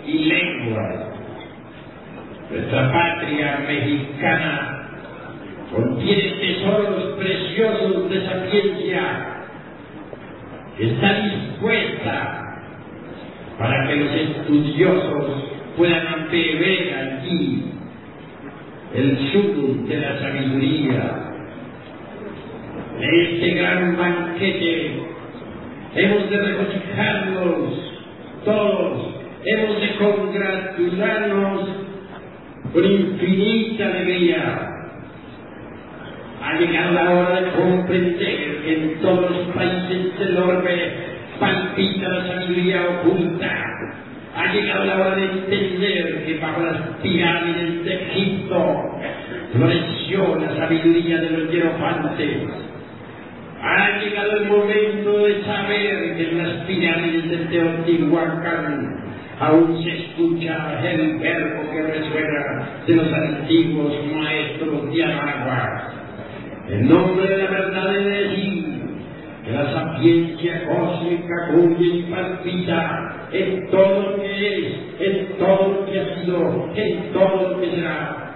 y 0.08 0.26
lenguas. 0.26 0.96
Nuestra 2.50 2.92
patria 2.92 3.64
mexicana 3.68 4.88
contiene 5.74 6.32
tesoros 6.40 7.18
preciosos 7.18 8.10
de 8.10 8.26
sapiencia 8.26 9.41
está 10.82 11.22
dispuesta 11.22 12.42
para 13.60 13.88
que 13.88 13.96
los 13.98 14.12
estudiosos 14.12 15.44
puedan 15.78 16.28
beber 16.32 16.94
allí 16.96 17.66
el 18.96 19.32
sumo 19.32 19.88
de 19.88 19.98
la 19.98 20.20
sabiduría. 20.20 21.28
En 23.00 23.16
este 23.22 23.50
gran 23.52 23.98
banquete 23.98 25.04
hemos 25.96 26.30
de 26.30 26.38
regocijarnos 26.38 27.92
todos, 28.44 29.16
hemos 29.46 29.82
de 29.82 29.96
congratularnos 29.96 31.70
con 32.74 32.86
infinita 32.86 33.86
alegría 33.86 34.71
ha 36.52 36.60
llegado 36.60 36.92
la 36.92 37.12
hora 37.12 37.42
de 37.42 37.52
comprender 37.52 38.62
que 38.64 38.74
en 38.74 39.00
todos 39.00 39.32
los 39.32 39.56
países 39.56 40.20
del 40.20 40.38
orbe 40.38 40.92
palpita 41.40 42.10
la 42.10 42.28
sabiduría 42.28 42.82
oculta. 42.90 43.50
Ha 44.36 44.54
llegado 44.54 44.86
la 44.86 44.96
hora 44.96 45.16
de 45.16 45.24
entender 45.24 46.26
que 46.26 46.40
bajo 46.40 46.62
las 46.62 46.78
pirámides 47.02 47.86
de 47.86 47.94
Egipto 47.94 49.00
floreció 49.54 50.36
la 50.40 50.56
sabiduría 50.58 51.22
de 51.22 51.30
los 51.30 51.52
hierofantes. 51.52 52.38
Ha 53.62 54.00
llegado 54.00 54.38
el 54.38 54.46
momento 54.48 55.20
de 55.20 55.44
saber 55.44 56.18
que 56.18 56.30
en 56.32 56.38
las 56.38 56.66
pirámides 56.66 57.30
de 57.30 57.38
Teotihuacán 57.46 58.98
aún 59.40 59.82
se 59.84 59.98
escucha 59.98 60.80
el 60.84 61.18
verbo 61.18 61.72
que 61.72 61.82
resuena 61.82 62.70
de 62.88 62.96
los 62.96 63.14
antiguos 63.14 63.94
maestros 64.14 64.94
de 64.94 65.04
Aragua. 65.04 66.01
En 66.72 66.88
nombre 66.88 67.28
de 67.28 67.38
la 67.38 67.52
verdad 67.52 67.92
de 67.92 68.10
decir 68.10 68.66
que 69.44 69.52
la 69.52 69.74
sapiencia 69.74 70.64
cósmica 70.68 71.50
cuya 71.52 71.96
y 71.96 72.04
palpita 72.04 73.28
en 73.34 73.70
todo 73.70 74.12
lo 74.12 74.22
que 74.22 74.58
es, 74.58 74.74
en 75.00 75.38
todo 75.38 75.68
lo 75.68 75.86
que 75.86 76.00
ha 76.00 76.16
sido, 76.16 76.72
en 76.74 77.12
todo 77.12 77.50
lo 77.50 77.60
que 77.60 77.72
será. 77.72 78.36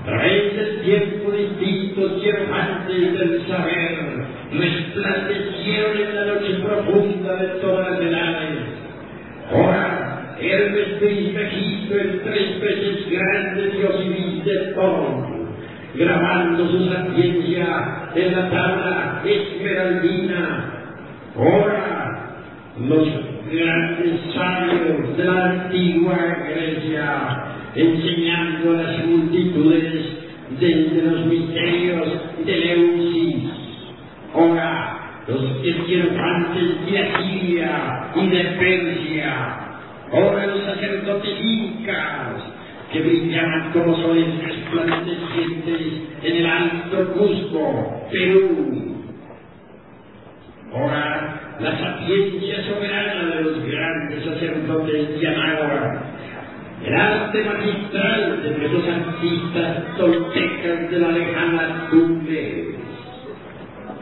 A 0.00 0.06
través 0.06 0.56
del 0.56 0.80
tiempo 0.82 1.32
distintos 1.32 2.22
diamantes 2.22 3.18
del 3.18 3.46
saber 3.48 4.26
resplandecieron 4.52 5.96
en 5.96 6.14
la 6.14 6.24
noche 6.26 6.54
profunda 6.62 7.34
de 7.34 7.48
todas 7.60 7.90
las 7.90 8.00
edades. 8.00 8.58
Ahora, 9.50 10.36
Hermes 10.40 11.00
Trismegisto, 11.00 11.94
el 11.96 12.20
tres 12.20 12.60
veces 12.60 13.10
grande 13.10 13.70
Dios 13.70 13.94
y 14.04 14.42
de 14.42 14.56
todo 14.74 15.23
grabando 15.94 16.68
su 16.70 16.88
sapiencia 16.88 18.10
en 18.14 18.32
la 18.32 18.50
tabla 18.50 19.22
esmeraldina. 19.24 20.64
Ahora, 21.36 22.34
los 22.78 23.08
grandes 23.50 24.20
sabios 24.34 25.16
de 25.16 25.24
la 25.24 25.50
antigua 25.50 26.16
Grecia, 26.48 27.44
enseñando 27.74 28.70
a 28.70 28.82
las 28.82 29.06
multitudes 29.06 30.24
desde 30.60 31.02
los 31.02 31.26
misterios 31.26 32.08
de 32.44 32.56
Leucis. 32.56 33.50
Ahora, 34.34 34.94
los 35.26 35.42
esquirofantes 35.64 36.86
de 36.86 36.98
Asiria 36.98 38.10
y 38.14 38.28
de 38.28 38.44
Persia. 38.44 39.64
Ahora 40.12 40.46
los 40.46 40.64
sacerdotes 40.64 41.30
incas, 41.40 42.42
que 42.94 43.00
brillaban 43.00 43.72
como 43.72 43.96
soles 43.96 44.40
resplandecientes 44.40 45.82
en 46.22 46.36
el 46.36 46.46
alto 46.46 47.12
Cusco, 47.14 48.06
Perú. 48.12 48.94
Ahora, 50.72 51.56
la 51.58 51.76
sapiencia 51.76 52.62
soberana 52.62 53.34
de 53.34 53.42
los 53.42 53.66
grandes 53.66 54.24
sacerdotes 54.24 55.20
de 55.20 55.26
Anáhuac, 55.26 56.02
el 56.86 56.94
arte 56.94 57.44
magistral 57.44 58.42
de 58.44 58.50
nuestros 58.58 58.88
artistas 58.88 59.96
toltecas 59.96 60.90
de 60.92 60.98
la 61.00 61.08
lejana 61.08 61.88
Tumbes. 61.90 62.76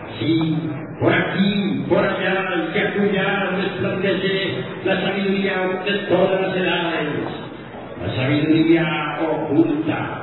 Así, 0.04 0.58
por 1.00 1.14
aquí, 1.14 1.84
por 1.88 2.04
allá 2.04 2.68
y 2.74 2.78
acullá 2.78 3.50
resplandece 3.56 4.50
la 4.84 5.00
sabiduría 5.00 5.82
de 5.82 5.92
todas 6.08 6.42
las 6.42 6.56
edades 6.56 7.41
la 8.02 8.16
sabiduría 8.16 9.18
oculta. 9.20 10.18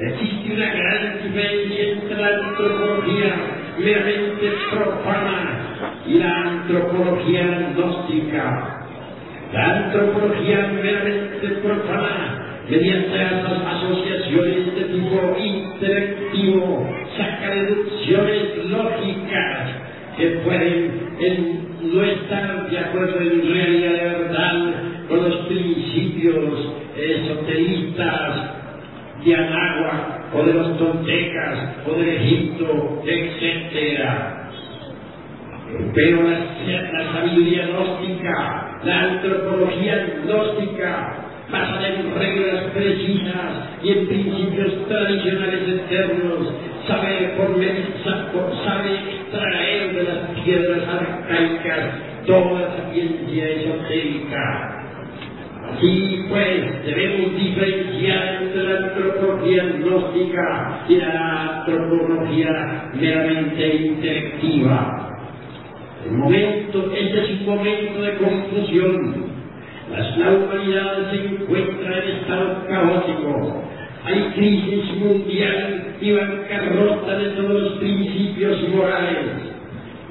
Existe 0.00 0.54
una 0.54 0.74
gran 0.74 1.22
diferencia 1.22 1.92
entre 1.92 2.20
la 2.20 2.28
antropología 2.28 3.34
meramente 3.78 4.52
profana 4.70 5.58
y 6.06 6.14
la 6.14 6.36
antropología 6.42 7.72
gnóstica. 7.74 8.80
La 9.52 9.76
antropología 9.76 10.72
meramente 10.82 11.48
profana, 11.62 12.62
mediante 12.68 13.16
las 13.16 13.44
asociaciones 13.44 14.74
de 14.74 14.82
tipo 14.82 15.36
intelectivo, 15.38 16.90
saca 17.16 17.54
deducciones 17.54 18.66
lógicas 18.68 19.68
que 20.16 20.26
pueden 20.44 21.04
no 21.82 22.02
estar 22.02 22.68
de 22.70 22.78
acuerdo 22.78 23.20
en 23.20 23.52
realidad 23.52 24.74
con 25.08 25.22
los 25.22 25.46
principios 25.46 26.83
esoteristas 26.96 28.54
de 29.24 29.34
Anáhuac 29.34 30.34
o 30.34 30.42
de 30.44 30.52
los 30.52 30.78
toltecas 30.78 31.58
o 31.86 31.92
del 31.94 32.08
Egipto, 32.08 33.02
etc. 33.06 34.08
Pero 35.94 36.22
la, 36.22 37.12
sabiduría 37.12 37.66
gnóstica, 37.66 38.80
la 38.84 39.00
antropología 39.02 40.06
gnóstica, 40.24 41.14
basada 41.50 41.88
en 41.88 42.14
reglas 42.14 42.64
precisas 42.74 43.52
y 43.82 43.90
en 43.90 44.06
principios 44.06 44.88
tradicionales 44.88 45.68
eternos, 45.68 46.52
sabe, 46.86 47.34
por, 47.36 47.54
sabe 48.64 48.94
extraer 48.94 49.94
de 49.94 50.02
las 50.02 50.44
piedras 50.44 50.82
arcaicas 50.88 51.90
toda 52.26 52.60
la 52.60 52.92
ciencia 52.92 53.48
esotérica 53.48 54.73
Así 55.84 56.24
pues, 56.30 56.86
debemos 56.86 57.36
diferenciar 57.36 58.42
entre 58.42 58.62
la 58.62 58.86
antropología 58.86 59.64
gnóstica 59.64 60.84
y 60.88 60.96
la 60.96 61.58
antropología 61.60 62.90
meramente 62.94 63.76
intelectiva. 63.76 65.10
El 66.06 66.12
momento, 66.12 66.90
este 66.90 67.20
es 67.20 67.40
un 67.40 67.46
momento 67.46 68.00
de 68.00 68.14
confusión. 68.16 69.24
La 69.90 70.30
humanidad 70.32 71.10
se 71.10 71.16
encuentra 71.16 71.98
en 71.98 72.16
estado 72.16 72.66
caótico. 72.66 73.62
Hay 74.06 74.32
crisis 74.36 74.96
mundial 74.96 75.96
y 76.00 76.12
bancarrota 76.12 77.18
de 77.18 77.28
todos 77.30 77.62
los 77.62 77.72
principios 77.72 78.68
morales. 78.70 79.18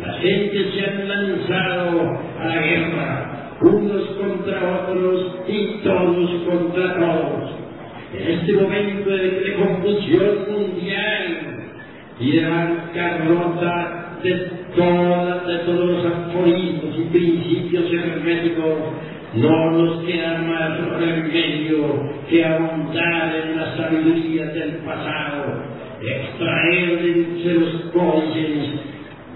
La 0.06 0.14
gente 0.14 0.72
se 0.72 0.86
ha 0.86 1.04
lanzado 1.04 2.20
a 2.40 2.46
la 2.46 2.62
guerra 2.62 3.33
unos 3.64 4.04
contra 4.18 4.84
otros 4.84 5.36
y 5.48 5.80
todos 5.84 6.30
contra 6.46 6.96
todos. 6.96 7.52
En 8.14 8.40
este 8.40 8.54
momento 8.54 9.10
de, 9.10 9.56
confusión 9.58 10.52
mundial 10.52 11.70
y 12.20 12.32
de 12.32 12.46
bancarrota 12.48 14.20
de, 14.22 14.34
todas, 14.76 15.48
de 15.48 15.58
todos 15.60 15.90
los 15.90 16.06
aforismos 16.06 16.96
y 16.98 17.02
principios 17.12 17.92
herméticos, 17.92 18.74
no 19.36 19.72
nos 19.72 20.04
queda 20.06 20.38
más 20.40 21.00
remedio 21.00 22.10
que 22.30 22.46
ahondar 22.46 23.36
en 23.36 23.58
la 23.58 23.78
sabiduría 23.78 24.46
del 24.46 24.76
pasado, 24.86 25.64
extraer 26.02 27.02
de 27.02 27.54
los 27.56 27.82
códices 27.92 28.93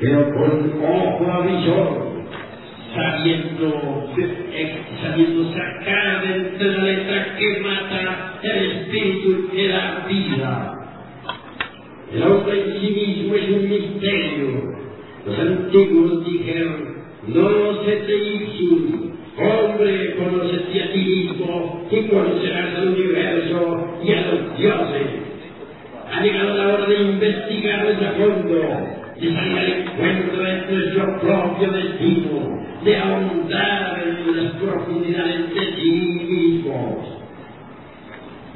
pero 0.00 0.30
con 0.32 0.82
ojo 0.82 1.32
avisor, 1.32 2.22
sabiendo, 2.94 4.10
sabiendo 5.02 5.52
sacar 5.52 6.26
de 6.26 6.34
entre 6.36 6.68
la 6.68 6.82
letra 6.84 7.36
que 7.36 7.60
mata 7.60 8.38
el 8.42 8.70
espíritu 8.70 9.48
que 9.50 9.68
da 9.68 10.06
vida. 10.08 10.74
El 12.14 12.22
hombre 12.22 12.64
en 12.64 12.80
sí 12.80 12.90
mismo 12.90 13.34
es 13.34 13.48
un 13.50 13.68
misterio. 13.68 14.78
Los 15.26 15.38
antiguos 15.38 16.24
dijeron, 16.24 16.96
no 17.26 17.84
se 17.84 17.96
te 17.96 18.18
hombre, 19.40 20.16
conócete 20.16 20.82
a 20.82 20.92
ti 20.92 20.98
mismo 20.98 21.86
y 21.90 22.02
conocerás 22.08 22.74
al 22.76 22.88
universo 22.88 23.98
y 24.02 24.12
a 24.12 24.20
los 24.22 24.58
dioses. 24.58 25.06
Ha 26.12 26.22
llegado 26.22 26.56
la 26.56 26.74
hora 26.74 26.86
de 26.86 27.02
investigar 27.02 27.86
a 27.86 28.12
fondo 28.12 28.97
de 29.20 29.34
salir 29.34 29.58
al 29.58 29.68
encuentro 29.68 30.42
nuestro 30.68 31.20
propio 31.20 31.72
destino, 31.72 32.60
de 32.84 32.96
ahondar 32.96 34.02
en 34.06 34.36
las 34.36 34.52
profundidades 34.54 35.54
de 35.54 35.74
sí 35.74 35.90
mismos. 36.28 37.18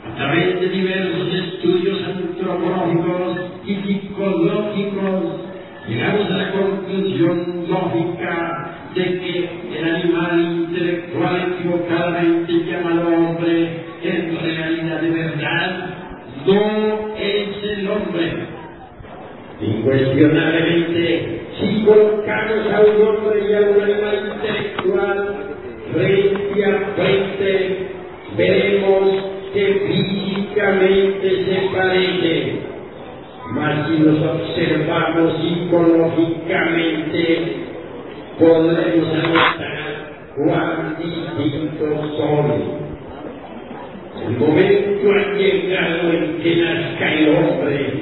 A 0.07 0.15
través 0.17 0.61
de 0.61 0.69
diversos 0.69 1.35
estudios 1.35 1.99
antropológicos 2.05 3.39
y 3.67 3.75
psicológicos, 3.75 5.41
llegamos 5.89 6.31
a 6.31 6.37
la 6.37 6.53
conclusión 6.53 7.67
lógica 7.69 8.71
de 8.95 9.03
que 9.03 9.79
el 9.79 9.85
animal 9.85 10.41
intelectual 10.41 11.55
equivocadamente 11.55 12.53
llamado 12.71 13.09
hombre, 13.09 13.85
en 14.03 14.39
realidad 14.39 15.01
de 15.01 15.11
verdad, 15.11 15.93
Incuestionablemente, 19.63 21.41
si 21.61 21.85
colocamos 21.85 22.67
a 22.73 22.81
un 22.81 22.97
hombre 23.07 23.37
y 23.49 23.55
a 23.55 23.61
un 23.61 23.81
animal 23.81 24.33
intelectual 24.35 25.19
frente 25.93 26.65
a 26.65 26.67
frente, 26.97 27.51
veremos 28.37 29.03
que 29.55 29.65
físicamente 29.87 31.29
se 31.45 31.57
parecen. 31.77 32.73
Mas 33.53 33.87
si 33.87 33.99
los 33.99 34.19
observamos 34.21 35.37
psicológicamente, 35.41 37.23
podremos 38.41 39.15
anotar 39.15 39.79
cuán 40.35 40.97
distintos 40.99 42.17
son. 42.17 42.47
El 44.27 44.33
momento 44.39 45.13
ha 45.13 45.25
llegado 45.37 46.13
en 46.13 46.23
que 46.43 46.57
nazca 46.57 47.13
el 47.13 47.29
hombre 47.29 48.02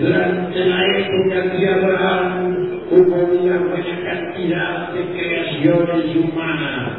durante 0.00 0.64
la 0.64 0.98
época 0.98 1.56
de 1.56 1.68
Abraham 1.68 2.80
hubo 2.90 3.16
una 3.16 3.58
buena 3.58 4.00
cantidad 4.04 4.92
de 4.92 5.04
creaciones 5.12 6.16
humanas. 6.16 6.92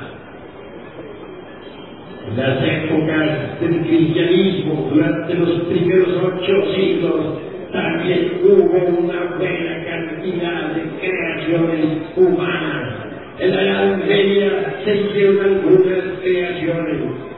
En 2.28 2.38
las 2.38 2.64
épocas 2.64 3.60
del 3.60 3.82
cristianismo, 3.82 4.90
durante 4.94 5.34
los 5.34 5.50
primeros 5.62 6.10
ocho 6.24 6.74
siglos, 6.76 7.40
también 7.74 8.40
hubo 8.44 9.00
una 9.00 9.36
buena 9.38 9.86
cantidad 9.86 10.72
de 10.76 10.84
creaciones 11.00 11.86
humanas. 12.16 12.94
En 13.40 13.56
la 13.56 13.62
Edad 13.64 13.98
Media 13.98 14.76
se 14.86 14.96
hicieron 14.96 15.44
algunas 15.44 16.20
creaciones 16.22 17.32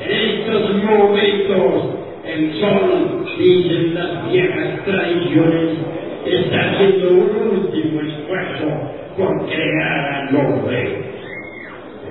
en 0.00 0.10
estos 0.10 0.82
momentos, 0.82 1.94
el 2.24 2.60
sol, 2.60 3.13
dicen 3.38 3.94
las 3.94 4.30
viejas 4.30 4.84
tradiciones, 4.84 5.78
está 6.24 6.70
haciendo 6.70 7.08
un 7.10 7.58
último 7.58 8.00
esfuerzo 8.00 8.66
por 9.16 9.46
crear 9.46 10.28
al 10.28 10.36
hombre. 10.36 11.14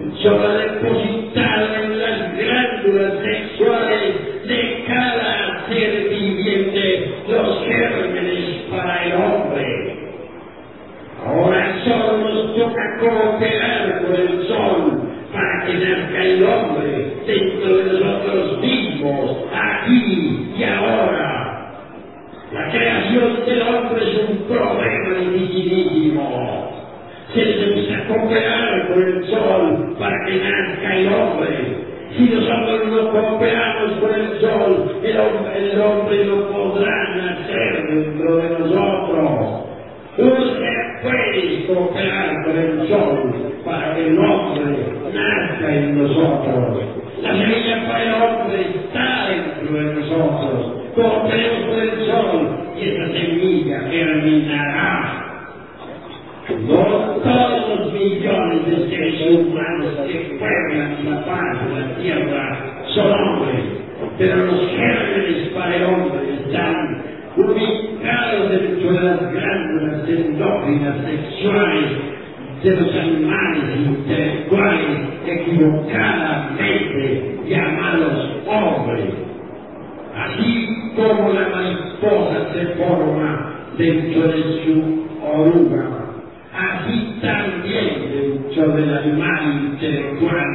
El 0.01 0.11
sol 0.21 0.39
ha 0.43 0.57
depositado 0.57 1.75
en 1.83 1.99
las 1.99 2.37
glándulas 2.37 3.13
sexuales 3.23 4.47
de 4.47 4.83
cada 4.87 5.65
ser 5.67 6.09
viviente 6.09 7.13
los 7.27 7.65
gérmenes 7.65 8.63
para 8.69 9.05
el 9.05 9.13
hombre. 9.13 10.03
Ahora 11.25 11.75
solo 11.85 12.17
nos 12.17 12.55
toca 12.55 12.97
cooperar 12.99 14.01
con 14.03 14.15
el 14.15 14.47
sol 14.47 15.01
para 15.31 15.65
que 15.65 15.73
nazca 15.73 16.23
el 16.23 16.43
hombre 16.43 17.13
dentro 17.25 17.77
de 17.77 17.93
nosotros 17.93 18.59
mismos, 18.59 19.37
aquí 19.53 20.53
y 20.57 20.63
ahora. 20.63 21.43
La 22.51 22.69
creación 22.69 23.45
del 23.45 23.61
hombre 23.63 24.11
es 24.11 24.29
un 24.29 24.37
problema 24.47 25.19
dificilísimo. 25.19 26.71
Se 27.33 27.39
necesita 27.43 28.07
cooperar 28.07 28.87
con 28.89 29.01
el 29.01 29.25
sol 29.25 29.95
para 29.97 30.25
que 30.25 30.35
nazca 30.35 30.95
el 30.95 31.07
hombre. 31.07 31.83
Si 32.15 32.29
nosotros 32.29 32.91
no 32.91 33.11
cooperamos 33.11 33.91
con 33.93 34.13
el 34.13 34.39
sol, 34.39 34.99
el 35.03 35.19
hombre, 35.19 35.71
el 35.71 35.81
hombre 35.81 36.25
no 36.25 36.47
podrá 36.49 37.15
nacer 37.15 37.87
dentro 37.89 38.37
de 38.37 38.49
nosotros. 38.59 39.63
Usted 40.15 41.01
puede 41.01 41.65
cooperar 41.65 42.43
con 42.45 42.55
el 42.55 42.87
sol 42.87 43.33
para 43.65 43.95
que 43.95 44.07
el 44.09 44.19
hombre 44.19 44.93
nazca 45.11 45.75
en 45.75 46.03
nosotros. 46.03 46.83
La 47.23 47.31
semilla 47.31 47.87
para 47.87 48.03
el 48.03 48.13
hombre 48.13 48.61
está 48.61 49.29
dentro 49.29 49.73
de 49.73 49.93
nosotros. 49.95 50.73
Cooperemos 50.93 51.65
con 51.65 51.79
el 51.79 52.05
sol 52.05 52.49
y 52.77 52.89
esa 52.89 53.07
semilla 53.11 53.79
germinará. 53.89 55.23
No 56.67 57.13
todos 57.23 57.69
los 57.69 57.93
millones 57.93 58.65
de 58.67 58.89
seres 58.89 59.21
humanos 59.31 59.93
que 60.05 60.37
pueblan 60.37 60.97
la 61.09 61.25
paz 61.25 61.57
de 61.65 61.79
la 61.79 61.95
tierra 61.95 62.83
son 62.93 63.11
hombres, 63.11 63.63
pero 64.17 64.45
los 64.45 64.69
gérmenes 64.69 65.47
para 65.55 65.75
el 65.75 65.83
hombre 65.85 66.33
están 66.45 67.03
ubicados 67.37 68.49
dentro 68.51 68.91
de 68.91 69.01
las 69.01 69.31
glándulas 69.31 70.09
endócrinas 70.09 70.95
sexuales 71.05 71.91
de 72.63 72.71
los 72.71 72.95
animales 72.95 73.63
intelectuales 73.87 74.97
equivocadamente 75.63 77.39
llamados 77.47 78.29
hombres. 78.47 79.13
Así 80.15 80.67
como 80.95 81.33
la 81.33 81.49
mariposa 81.49 82.53
se 82.53 82.65
forma 82.75 83.53
dentro 83.77 84.27
de 84.27 84.43
su 84.63 85.07
oruga, 85.25 85.85
así 86.53 87.19
también 87.21 88.11
dentro 88.11 88.75
del 88.75 88.97
animal 88.97 89.71
intelectual 89.71 90.49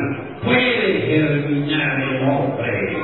puede 0.44 1.00
germinar 1.00 2.00
el 2.00 2.22
hombre. 2.22 2.96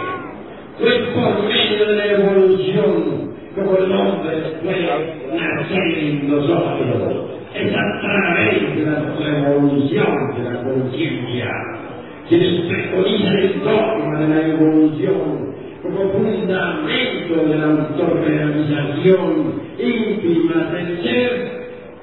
Pues 0.78 0.94
por 1.14 1.42
medio 1.48 1.86
de 1.86 1.96
la 1.96 2.06
evolución, 2.06 3.34
como 3.54 3.76
el 3.76 3.92
hombre 3.92 4.36
puede 4.62 5.36
nacer 5.36 5.98
en 5.98 6.28
nosotros, 6.28 7.34
es 7.54 7.72
a 7.72 8.00
través 8.00 8.76
de 8.76 8.82
la 8.82 8.98
revolución 9.16 10.34
de 10.36 10.42
la 10.50 10.62
conciencia, 10.64 11.50
quienes 12.28 12.60
preconizan 12.62 13.36
el 13.36 13.60
dogma 13.60 14.20
de 14.20 14.28
la 14.28 14.48
evolución 14.48 15.54
como 15.82 16.10
fundamento 16.10 17.44
de 17.46 17.56
la 17.56 17.66
autorrealización 17.66 19.62
íntima 19.78 20.72
del 20.72 21.02
ser, 21.02 21.54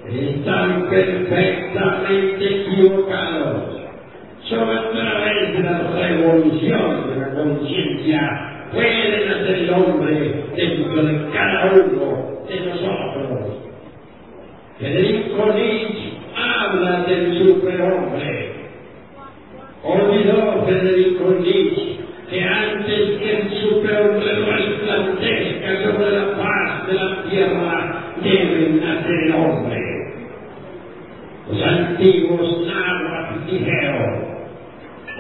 están 0.10 0.90
perfectamente 0.90 2.62
equivocados. 2.62 3.82
Solo 4.44 4.72
a 4.72 4.90
través 4.92 5.54
de 5.54 5.64
la 5.64 5.80
revolución 5.98 7.10
de 7.10 7.16
la 7.20 7.34
conciencia 7.34 8.68
puede 8.72 9.26
nacer 9.26 9.56
el 9.56 9.70
hombre 9.74 10.44
dentro 10.56 11.04
de 11.04 11.30
cada 11.34 11.74
uno 11.74 12.46
de 12.48 12.60
nosotros. 12.62 13.62
Federico 14.82 15.54
Nietzsche 15.54 16.14
habla 16.36 17.04
del 17.04 17.38
superhombre. 17.38 18.52
Olvidó 19.84 20.66
Federico 20.66 21.36
Nietzsche 21.40 21.98
que 22.30 22.44
antes 22.44 23.20
que 23.20 23.38
el 23.38 23.50
superhombre 23.62 24.34
resplandezca 24.34 25.84
sobre 25.84 26.12
la 26.12 26.36
paz 26.36 26.88
de 26.88 26.94
la 26.94 27.24
tierra, 27.30 28.14
debe 28.24 28.70
nacer 28.84 29.12
el 29.26 29.34
hombre. 29.34 29.78
Dijeron, 33.52 34.24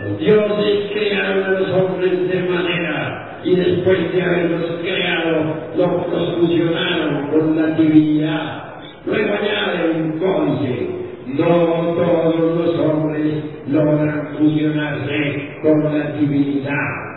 los 0.04 0.20
dioses 0.20 0.92
crearon 0.94 1.44
a 1.44 1.60
los 1.60 1.70
hombres 1.72 2.30
de 2.30 2.44
manera 2.44 3.40
y 3.44 3.56
después 3.56 4.14
de 4.14 4.22
haberlos 4.22 4.80
creado, 4.82 5.56
los 5.76 6.36
fusionaron 6.38 7.28
con 7.28 7.56
la 7.56 7.76
divinidad. 7.76 8.74
Luego 9.06 9.34
añade 9.34 10.00
un 10.00 10.20
códice, 10.20 10.90
no 11.28 11.96
todos 11.96 12.58
los 12.58 12.80
hombres 12.80 13.44
logran 13.68 14.30
fusionarse 14.38 15.60
con 15.62 15.84
la 15.84 16.12
divinidad. 16.12 17.12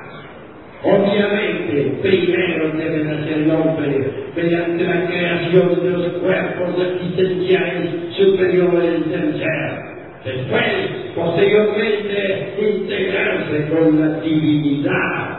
Obviamente, 0.83 1.99
primero 2.03 2.71
debe 2.77 3.05
nacer 3.05 3.39
el 3.39 3.51
hombre 3.51 4.24
mediante 4.37 4.85
la 4.85 5.07
creación 5.07 5.85
de 5.85 5.91
los 5.91 6.07
cuerpos 6.15 6.75
existenciales 6.79 8.15
superiores 8.17 9.11
del 9.11 9.39
ser. 9.39 9.95
Después, 10.25 10.73
posteriormente, 11.15 12.55
integrarse 12.59 13.69
con 13.69 14.01
la 14.01 14.21
divinidad. 14.21 15.39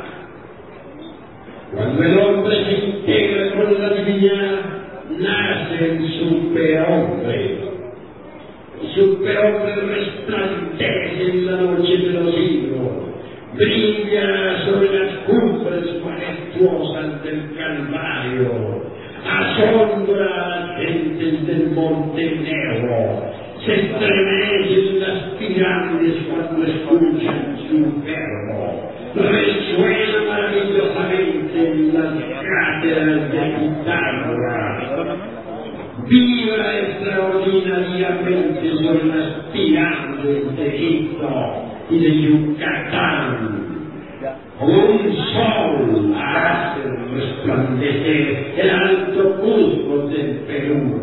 Cuando 1.73 2.03
el 2.03 2.19
hombre 2.19 2.55
se 2.65 2.85
integra 2.85 3.51
con 3.55 3.81
la 3.81 3.89
divinidad, 3.95 4.59
nace 5.17 5.85
el 5.85 6.07
superhombre. 6.19 7.57
El 8.81 8.93
superhombre 8.93 9.75
resplandece 9.75 11.31
en 11.31 11.45
la 11.45 11.61
noche 11.61 11.97
de 11.97 12.09
los 12.11 12.35
siglos, 12.35 12.91
brilla 13.55 14.65
sobre 14.65 14.99
las 14.99 15.17
cumbres 15.25 16.03
majestuosas 16.03 17.23
del 17.23 17.55
Calvario, 17.57 18.84
asombra 19.25 20.75
gentes 20.77 21.47
del 21.47 21.71
Monte 21.71 22.23
Negro, 22.23 23.33
se 23.65 23.73
estremecen 23.73 24.99
las 24.99 25.19
pirámides 25.39 26.15
cuando 26.29 26.65
escuchan 26.65 27.57
su 27.67 28.01
verbo, 28.03 28.91
resuena 29.15 30.17
maravillosamente 30.29 31.71
en 31.71 31.93
las 31.93 32.13
cátedras 32.43 33.31
de 33.31 33.39
Pitágoras, 33.57 34.83
vibra 36.07 36.79
extraordinariamente 36.79 38.71
sobre 38.77 39.05
las 39.05 39.29
pirámides 39.51 40.57
de 40.57 40.67
Egipto 40.67 41.29
y 41.89 41.99
de 41.99 42.21
Yucatán. 42.21 43.65
Un 44.59 45.15
sol 45.33 46.15
hace 46.15 47.04
resplandecer 47.15 48.53
el 48.57 48.69
alto 48.69 49.35
Cusco 49.41 50.07
del 50.09 50.39
Perú. 50.47 51.01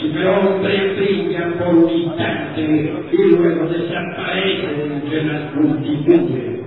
Superhombre 0.00 0.94
brilla 0.94 1.52
por 1.58 1.74
un 1.74 1.90
instante 1.90 2.62
y 2.62 3.36
luego 3.36 3.66
desaparece 3.66 4.82
entre 4.84 5.24
las 5.24 5.54
multitudes. 5.54 6.60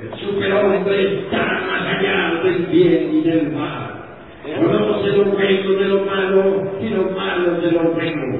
El 0.00 0.20
superhombre 0.20 1.20
está 1.20 1.38
más 1.38 1.98
allá 1.98 2.40
del 2.44 2.66
bien 2.66 3.10
y 3.14 3.20
del 3.22 3.52
mal. 3.52 4.02
Conoce 4.42 5.16
lo 5.16 5.24
bueno 5.24 5.72
de 5.72 5.88
lo 5.88 6.04
malo 6.04 6.72
y 6.80 6.88
lo 6.88 7.10
malo 7.10 7.60
de 7.60 7.72
lo 7.72 7.82
bueno. 7.92 8.38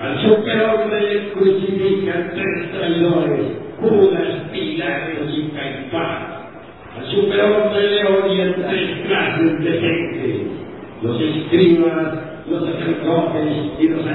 Al 0.00 0.20
superhombre 0.22 1.32
escribas, 11.54 12.14
los 12.50 12.64
sacerdotes 12.64 13.52
y 13.78 13.88
los 13.88 14.06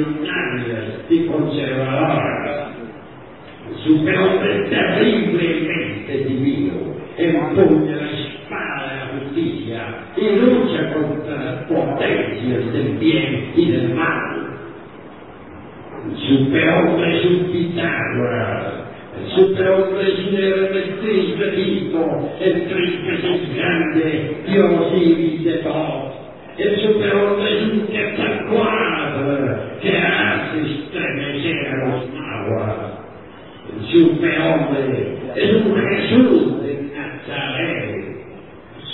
reaccionarias 0.00 1.04
y 1.08 1.26
conservadoras. 1.26 2.70
El 3.68 3.76
superhombre 3.84 4.68
terriblemente 4.68 6.18
divino 6.24 6.72
empuña 7.16 7.96
la 7.96 8.10
espada 8.10 8.90
de 8.90 8.96
la 8.96 9.20
justicia 9.20 9.80
y 10.16 10.36
lucha 10.36 10.92
contra 10.94 11.44
las 11.44 11.64
potencias 11.64 12.72
del 12.72 12.96
bien 12.98 13.52
y 13.54 13.70
del 13.70 13.94
mal. 13.94 14.46
El 16.06 16.16
superhombre 16.16 17.18
es 17.18 17.24
un 17.26 17.52
Pitágoras. 17.52 18.74
El 19.20 19.30
superhombre 19.32 20.02
es 20.02 20.18
un 20.26 20.34
Hermes 20.36 21.00
Trismegisto, 21.00 22.30
el 22.40 22.68
Trismegisto 22.68 23.54
grande, 23.54 24.36
Dios 24.48 24.92
iris 24.96 25.44
de 25.44 25.52
todos. 25.58 26.14
El 26.56 26.80
superhombre 26.80 27.56
es 27.56 27.62
un 27.72 27.86
Quetzalcoatl 27.86 28.89
que 29.80 29.96
hace 29.96 30.60
estremecer 30.60 31.68
a 31.68 31.88
los 31.88 32.12
nahuas. 32.12 32.76
El 33.72 33.86
superhombre 33.86 35.18
es 35.36 35.52
un 35.52 35.76
Jesús 35.76 36.62
de 36.62 36.90
Nazaret. 36.94 38.16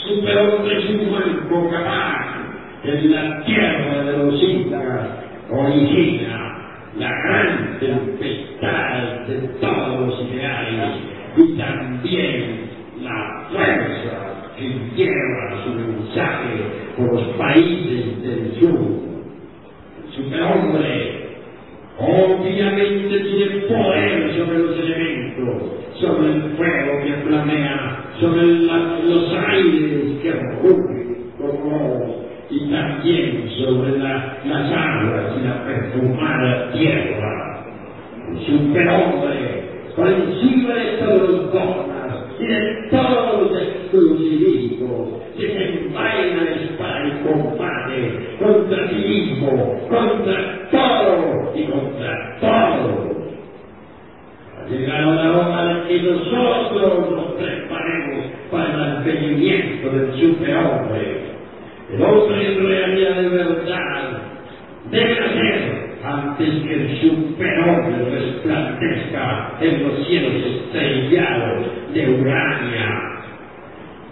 Superhombre 0.06 0.78
es 0.78 0.90
un 0.90 1.10
Juan 1.10 1.70
capaz 1.70 2.36
en 2.84 3.10
la 3.10 3.44
tierra 3.44 4.04
de 4.04 4.16
los 4.18 4.42
incas 4.42 5.26
origina 5.50 6.56
la 6.98 7.10
gran 7.10 7.78
tempestad 7.78 9.26
de 9.26 9.48
todos 9.60 10.00
los 10.00 10.30
ideales 10.30 10.96
y 11.36 11.58
también 11.58 12.70
la 13.02 13.48
fuerza 13.50 14.36
que 14.56 14.68
lleva 14.96 15.64
su 15.64 15.70
mensaje 15.74 16.94
por 16.96 17.12
los 17.12 17.36
países 17.36 18.22
del 18.22 18.54
sur. 18.58 19.05
El 20.16 20.24
superhombre 20.24 21.26
obviamente 21.98 23.18
tiene 23.20 23.60
poder 23.66 24.34
sobre 24.34 24.58
los 24.58 24.78
elementos, 24.78 25.62
sobre 26.00 26.32
el 26.32 26.42
fuego 26.56 27.04
que 27.04 27.12
flamea, 27.28 28.04
sobre 28.18 28.46
los 28.46 29.34
aires 29.48 30.20
que 30.22 30.32
rugen 30.32 31.32
como 31.38 32.26
y 32.48 32.70
también 32.70 33.50
sobre 33.58 33.98
la, 33.98 34.38
las 34.44 34.72
aguas 34.72 35.34
y 35.38 35.46
la 35.46 35.64
perfumada 35.66 36.72
tierra. 36.72 37.66
el 38.30 38.46
superhombre, 38.46 39.64
por 39.94 40.08
encima 40.08 40.74
de 40.74 40.96
todos 40.98 41.28
los 41.28 41.52
dogmas 41.52 42.24
y 42.40 42.46
de 42.46 42.88
todos 42.90 43.50
los 43.50 43.62
exclusivismos 43.62 45.08
que 45.36 45.46
se 45.46 45.86
envainan 45.86 46.76
para 46.78 47.04
el 47.04 47.12
contra 48.38 48.88
sí 48.88 48.94
mismo, 48.96 49.80
contra 49.88 50.68
todo 50.70 51.52
y 51.54 51.64
contra 51.64 52.36
todo. 52.40 53.16
Ha 54.58 54.68
llegado 54.68 55.14
la 55.14 55.32
hora 55.32 55.84
que 55.88 56.00
nosotros 56.02 57.10
nos 57.10 57.32
preparemos 57.34 58.26
para 58.50 58.74
el 58.74 58.80
advenimiento 58.80 59.90
del 59.90 60.20
superhombre. 60.20 61.26
El 61.92 62.02
hombre 62.02 62.58
realidad 62.60 63.22
de 63.22 63.28
verdad 63.28 64.22
debe 64.90 65.20
nacer 65.20 65.86
antes 66.04 66.48
que 66.62 66.74
el 66.74 67.00
superhombre 67.00 68.10
resplandezca 68.10 69.52
en 69.60 69.82
los 69.82 70.06
cielos 70.06 70.32
estrellados 70.34 71.66
de 71.92 72.20
Urania. 72.20 73.16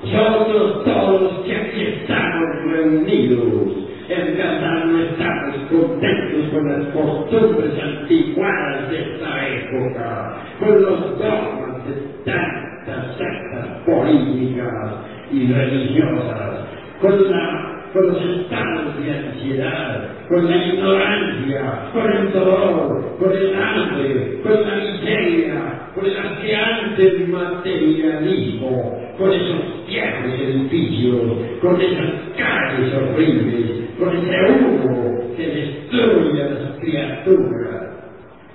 Nosotros 0.04 0.84
todos 0.84 1.44
que 1.44 1.56
aquí 1.56 1.82
estamos 1.82 2.62
reunidos, 2.66 3.73
en 4.08 4.36
verdad 4.36 4.84
no 4.84 5.00
estamos 5.00 5.56
contentos 5.70 6.50
con 6.52 6.68
las 6.68 6.88
costumbres 6.88 7.72
anticuadas 7.82 8.90
de 8.90 9.00
esta 9.00 9.48
época, 9.48 10.36
con 10.58 10.82
los 10.82 11.18
dogmas 11.18 11.86
de 11.86 11.92
tantas 12.24 13.16
sectas 13.16 13.66
políticas 13.86 14.94
y 15.32 15.52
religiosas, 15.52 16.66
con 17.00 17.18
los 18.02 18.22
estados 18.40 19.02
de 19.02 19.10
ansiedad, 19.10 20.08
con 20.28 20.50
la 20.50 20.56
ignorancia, 20.56 21.90
con 21.92 22.12
el 22.12 22.32
dolor, 22.32 23.16
con 23.18 23.32
el 23.32 23.54
hambre, 23.54 24.40
con 24.42 24.62
la 24.62 24.76
miseria, 24.76 25.90
con 25.94 26.04
el 26.04 26.16
ansiante 26.16 27.26
materialismo, 27.28 29.00
con 29.16 29.32
esos 29.32 29.86
viejos 29.86 30.40
edificios, 30.40 31.20
con 31.62 31.80
esas 31.80 32.10
calles 32.36 32.94
horribles, 32.94 33.83
humo 34.00 35.34
que 35.36 35.46
destruye 35.46 36.42
a 36.42 36.48
las 36.48 36.78
criaturas. 36.80 37.94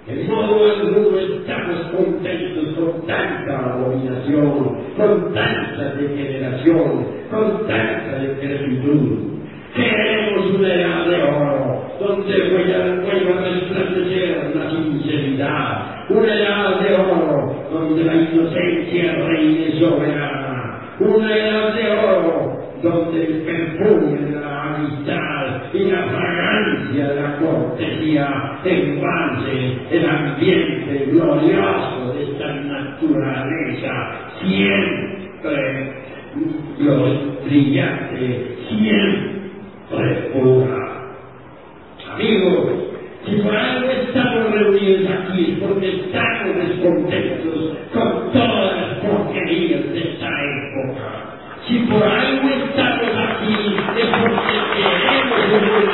De 0.07 0.23
modo 0.23 0.65
alguno 0.65 1.19
estamos 1.19 1.81
contentos 1.95 2.75
con 2.75 3.05
tanta 3.05 3.73
abominación, 3.73 4.77
con 4.97 5.33
tanta 5.33 5.93
degeneración, 5.95 7.05
con 7.29 7.67
tanta 7.67 8.19
decrepitud. 8.19 9.29
Queremos 9.75 10.55
una 10.55 10.73
edad 10.73 11.05
de 11.05 11.15
oro, 11.15 11.83
donde 11.99 12.49
vuelva 12.49 13.37
a 13.37 13.45
resplandecer 13.45 14.55
la 14.55 14.71
sinceridad, 14.71 16.09
una 16.09 16.33
edad 16.33 16.79
de 16.81 16.95
oro, 16.95 17.55
donde 17.71 18.03
la 18.03 18.15
inocencia 18.15 19.13
reine 19.27 19.79
soberana, 19.79 20.95
una 20.99 21.37
edad 21.37 21.75
de 21.75 21.91
oro, 21.91 22.57
donde 22.81 23.25
el 23.25 23.41
perfume 23.43 24.17
de 24.25 24.31
la 24.31 24.48
y 25.73 25.85
la 25.85 26.03
fragancia 26.03 27.07
de 27.07 27.21
la 27.21 27.37
cortesía 27.37 28.59
embalse 28.63 29.77
el 29.91 30.09
ambiente 30.09 31.05
glorioso 31.11 32.13
de 32.13 32.23
esta 32.23 32.53
naturaleza, 32.53 33.91
siempre 34.41 35.93
brillante, 37.45 38.57
siempre 38.69 40.13
pura. 40.33 40.79
Amigos, 42.13 42.89
si 43.25 43.35
por 43.35 43.55
algo 43.55 43.89
estamos 43.89 44.51
reunidos 44.51 45.09
aquí 45.11 45.51
es 45.51 45.59
porque 45.59 45.87
estamos 45.89 46.55
descontentos 46.55 47.77
con 47.93 48.31
todas 48.31 48.75
las 48.75 48.93
porquerías 48.99 49.83
de 49.91 49.99
esta 49.99 50.27
época. 50.27 51.29
Si 51.67 51.79
por 51.79 52.03
algo 52.03 52.28
queremos 55.49 55.83
un 55.83 55.89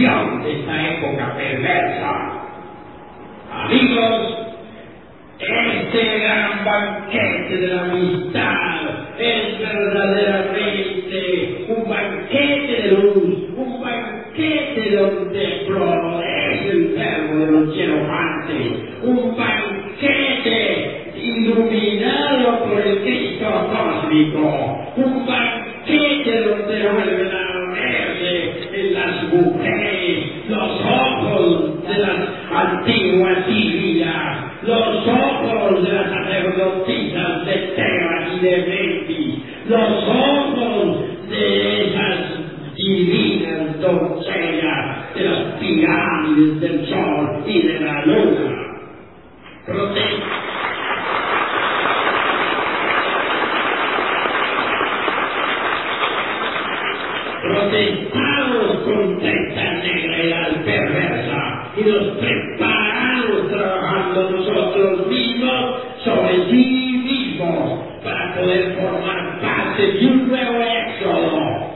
de 0.00 0.52
esta 0.60 0.88
época 0.92 1.34
perversa. 1.36 2.12
Amigos, 3.52 4.36
este 5.38 6.18
gran 6.20 6.64
banquete 6.64 7.56
de 7.58 7.66
la 7.68 7.82
amistad 7.82 8.80
es 9.18 9.58
verdaderamente 9.58 11.66
un 11.68 11.86
banquete 11.90 12.82
de 12.82 12.88
luz, 12.92 13.38
un 13.58 13.80
banquete 13.82 14.96
donde 14.96 15.64
florece 15.66 16.70
el 16.70 16.94
verbo 16.96 17.38
de 17.44 17.52
los 17.52 17.76
hierofantes, 17.76 18.72
un 19.02 19.36
banquete 19.36 21.12
iluminado 21.16 22.64
por 22.64 22.80
el 22.80 22.98
Cristo 23.02 23.68
cósmico, 23.70 24.92
un 24.96 25.26
banquete 25.26 26.40
donde 26.40 26.88
vuelven 26.88 27.30
a 27.32 27.74
verse 27.74 28.52
en 28.72 28.94
las 28.94 29.22
mujeres 29.32 30.26
los 30.48 30.80
ojos 30.80 31.82
de 31.88 31.98
las 31.98 32.18
antiguas 32.52 33.48
Libias, 33.48 34.36
los 34.62 35.06
ojos 35.08 35.82
de 35.84 35.92
las 35.92 36.10
sacerdotisas 36.10 37.46
de 37.46 37.54
Tebas 37.76 38.28
y 38.36 38.40
de 38.40 38.56
Memphis, 38.68 39.34
los 39.68 39.90
ojos 40.08 40.98
de 41.30 41.86
esas 41.86 42.18
divinas 42.76 43.80
doncellas 43.80 45.14
de 45.14 45.22
las 45.24 45.40
pirámides 45.60 46.60
del 46.60 46.86
sol 46.88 47.42
y 47.46 47.62
de 47.68 47.80
la 47.80 48.04
luna. 48.06 48.56
Prote- 49.66 50.22
protestamos 57.42 58.76
contra 58.84 59.30
esta 59.32 59.72
negra 59.82 60.48
perversa 60.64 61.72
y 61.76 61.80
nos 61.88 62.06
preparamos 62.18 63.48
trabajando 63.50 64.30
nosotros 64.30 65.06
mismos 65.08 65.80
sobre 66.04 66.34
sí 66.50 67.02
mismos 67.04 67.80
para 68.04 68.34
poder 68.34 68.76
formar 68.80 69.40
parte 69.40 69.82
de 69.92 70.06
un 70.06 70.28
nuevo 70.28 70.62
éxodo. 70.62 71.70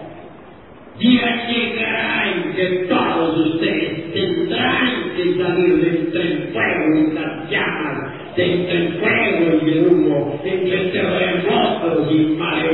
Día 0.99 1.47
llegará 1.49 2.31
en 2.31 2.53
que 2.55 2.67
todos 2.89 3.37
ustedes 3.49 4.13
tendrán 4.13 5.11
que 5.17 5.43
salir 5.43 5.75
de 5.81 5.89
entre 6.01 6.23
el 6.23 6.49
fuego 6.53 6.97
y 6.97 7.13
las 7.15 7.51
llamas, 7.51 8.19
de 8.19 8.24
entre 8.43 8.77
el 8.77 8.93
fuego 8.95 9.61
y 9.65 9.71
el 9.71 9.87
humo, 9.87 10.41
entre 10.45 10.91
terremotos 10.91 12.11
y 12.11 12.37
maremotos, 12.37 12.74